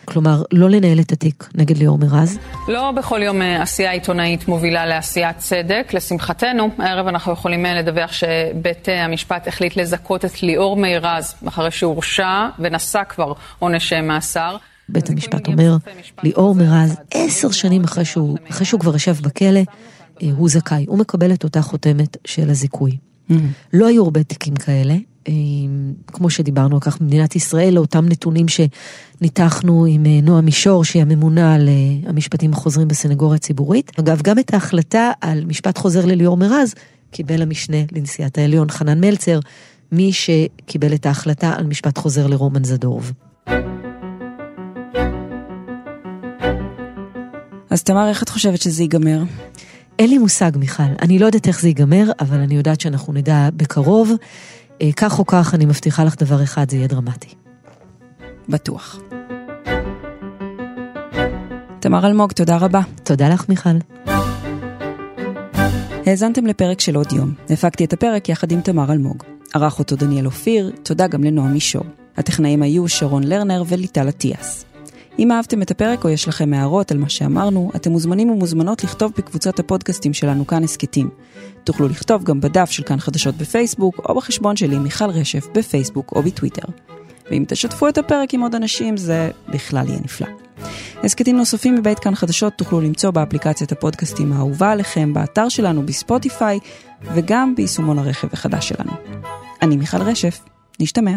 כלומר, 0.09 0.43
לא 0.53 0.71
לנהל 0.71 1.01
את 1.01 1.13
התיק 1.13 1.49
נגד 1.55 1.79
ליאור 1.79 1.99
מרז. 1.99 2.39
לא 2.69 2.93
בכל 2.93 3.21
יום 3.23 3.43
אה, 3.43 3.63
עשייה 3.63 3.91
עיתונאית 3.91 4.49
מובילה 4.49 4.87
לעשיית 4.87 5.39
צדק. 5.39 5.91
לשמחתנו, 5.95 6.71
הערב 6.79 7.07
אנחנו 7.07 7.33
יכולים 7.33 7.67
אה, 7.67 7.75
לדווח 7.75 8.13
שבית 8.13 8.89
אה, 8.89 9.05
המשפט 9.05 9.49
החליט 9.49 9.77
לזכות 9.77 10.25
את 10.25 10.43
ליאור 10.43 10.77
מירז, 10.77 11.35
אחרי 11.49 11.71
שהורשע 11.71 12.49
ונשא 12.59 13.03
כבר 13.09 13.33
עונש 13.59 13.93
מאסר. 13.93 14.57
בית 14.89 15.11
המשפט 15.11 15.49
אומר, 15.49 15.77
ליאור 16.23 16.55
מרז, 16.55 16.97
עשר 17.15 17.51
שנים 17.51 17.85
אחרי 17.85 18.05
שהוא, 18.05 18.39
אחרי 18.51 18.67
שהוא 18.67 18.81
כבר 18.81 18.97
ישב 18.97 19.15
בכלא, 19.23 19.61
הוא 20.37 20.49
זכאי. 20.49 20.85
הוא 20.89 20.99
מקבל 20.99 21.33
את 21.33 21.45
אותה 21.45 21.63
חותמת 21.63 22.17
של 22.25 22.51
הזיכוי. 22.51 23.08
Mm-hmm. 23.31 23.35
לא 23.73 23.87
היו 23.87 24.05
הרבה 24.05 24.23
תיקים 24.23 24.55
כאלה, 24.55 24.95
כמו 26.07 26.31
שדיברנו 26.31 26.75
על 26.75 26.81
כך 26.81 27.01
במדינת 27.01 27.37
ישראל, 27.37 27.75
לאותם 27.75 28.05
נתונים 28.09 28.47
שניתחנו 28.49 29.87
עם 29.89 30.07
אה, 30.07 30.21
נועה 30.23 30.41
מישור, 30.41 30.85
שהיא 30.85 31.03
הממונה 31.03 31.55
על 31.55 31.69
אה, 31.69 32.11
המשפטים 32.11 32.53
החוזרים 32.53 32.89
בסנגוריה 32.89 33.37
הציבורית. 33.37 33.93
אגב, 34.01 34.23
גם 34.23 34.39
את 34.39 34.55
ההחלטה 34.55 35.11
על 35.21 35.45
משפט 35.45 35.79
חוזר 35.79 36.07
לליאור 36.07 36.37
מרז, 36.37 36.75
קיבל 37.11 37.43
המשנה 37.43 37.77
לנשיאת 37.93 38.39
העליון 38.39 38.71
חנן 38.71 39.01
מלצר, 39.01 39.41
מי 39.93 40.13
שקיבל 40.13 40.95
את 40.95 41.07
ההחלטה 41.07 41.55
על 41.57 41.67
משפט 41.67 41.99
חוזר 41.99 42.27
לרומן 42.27 42.65
זדורוב. 42.65 43.13
אז 47.71 47.83
תמר, 47.83 48.09
איך 48.09 48.23
את 48.23 48.29
חושבת 48.29 48.61
שזה 48.61 48.83
ייגמר? 48.83 49.23
אין 49.99 50.11
לי 50.11 50.19
מושג, 50.19 50.51
מיכל. 50.57 50.83
אני 51.03 51.19
לא 51.19 51.27
יודעת 51.27 51.47
איך 51.47 51.61
זה 51.61 51.69
ייגמר, 51.69 52.05
אבל 52.21 52.39
אני 52.39 52.55
יודעת 52.55 52.81
שאנחנו 52.81 53.13
נדע 53.13 53.49
בקרוב. 53.57 54.13
אה, 54.83 54.93
כך 54.97 55.19
או 55.19 55.27
כך, 55.27 55.55
אני 55.55 55.65
מבטיחה 55.65 56.05
לך 56.05 56.17
דבר 56.23 56.43
אחד, 56.43 56.71
זה 56.71 56.77
יהיה 56.77 56.87
דרמטי. 56.87 57.35
בטוח. 58.49 59.01
תמר 61.81 62.07
אלמוג, 62.07 62.33
תודה 62.33 62.57
רבה. 62.57 62.81
תודה 63.05 63.29
לך, 63.29 63.49
מיכל. 63.49 63.71
האזנתם 66.07 66.47
לפרק 66.47 66.81
של 66.81 66.97
עוד 66.97 67.13
יום. 67.13 67.35
הפקתי 67.51 67.85
את 67.85 67.93
הפרק 67.93 68.29
יחד 68.29 68.53
עם 68.53 68.61
תמר 68.61 68.93
אלמוג. 68.93 69.23
ערך 69.55 69.79
אותו 69.79 69.97
דניאל 69.97 70.27
אופיר, 70.27 70.73
תודה 70.83 71.07
גם 71.07 71.25
לנועם 71.25 71.53
מישור. 71.53 71.85
הטכנאים 72.17 72.63
היו 72.63 72.89
שרון 72.89 73.25
לרנר 73.25 73.63
וליטל 73.69 74.09
אטיאס. 74.09 74.65
אם 75.19 75.33
אהבתם 75.33 75.63
את 75.63 75.71
הפרק 75.71 76.05
או 76.05 76.09
יש 76.09 76.29
לכם 76.29 76.55
הערות 76.55 76.91
על 76.91 76.99
מה 76.99 77.09
שאמרנו, 77.09 77.71
אתם 77.77 77.91
מוזמנים 77.91 78.31
ומוזמנות 78.31 78.85
לכתוב 78.85 79.13
בקבוצת 79.19 79.59
הפודקאסטים 79.59 80.15
שלנו 80.15 80.47
כאן 80.47 80.65
הסכתים. 80.65 81.11
תוכלו 81.65 81.89
לכתוב 81.89 82.25
גם 82.25 82.41
בדף 82.41 82.71
של 82.71 82.83
כאן 82.83 83.01
חדשות 83.01 83.35
בפייסבוק, 83.35 84.01
או 84.09 84.15
בחשבון 84.15 84.57
שלי 84.57 84.79
מיכל 84.79 85.11
רשף 85.11 85.47
בפייסבוק 85.55 86.13
או 86.17 86.23
בטוויטר. 86.23 86.73
ואם 87.31 87.45
תשתפו 87.49 87.89
את 87.89 87.99
הפרק 87.99 88.35
עם 88.35 88.41
עוד 88.41 88.55
אנשים, 88.55 88.97
זה 88.97 89.31
בכלל 89.49 89.89
יהיה 89.89 90.01
נפלא. 90.05 90.27
הסכתים 91.05 91.37
נוספים 91.37 91.75
מבית 91.75 91.99
כאן 91.99 92.15
חדשות 92.15 92.53
תוכלו 92.53 92.81
למצוא 92.81 93.11
באפליקציית 93.11 93.73
הפודקאסטים 93.73 94.33
האהובה 94.33 94.71
עליכם, 94.73 95.15
באתר 95.15 95.49
שלנו, 95.49 95.87
בספוטיפיי, 95.87 96.59
וגם 97.15 97.55
ביישומון 97.55 97.99
הרכב 97.99 98.29
החדש 98.33 98.69
שלנו. 98.69 98.93
אני 99.63 99.77
מיכל 99.77 100.03
רשף, 100.03 100.41
נשתמע. 100.81 101.17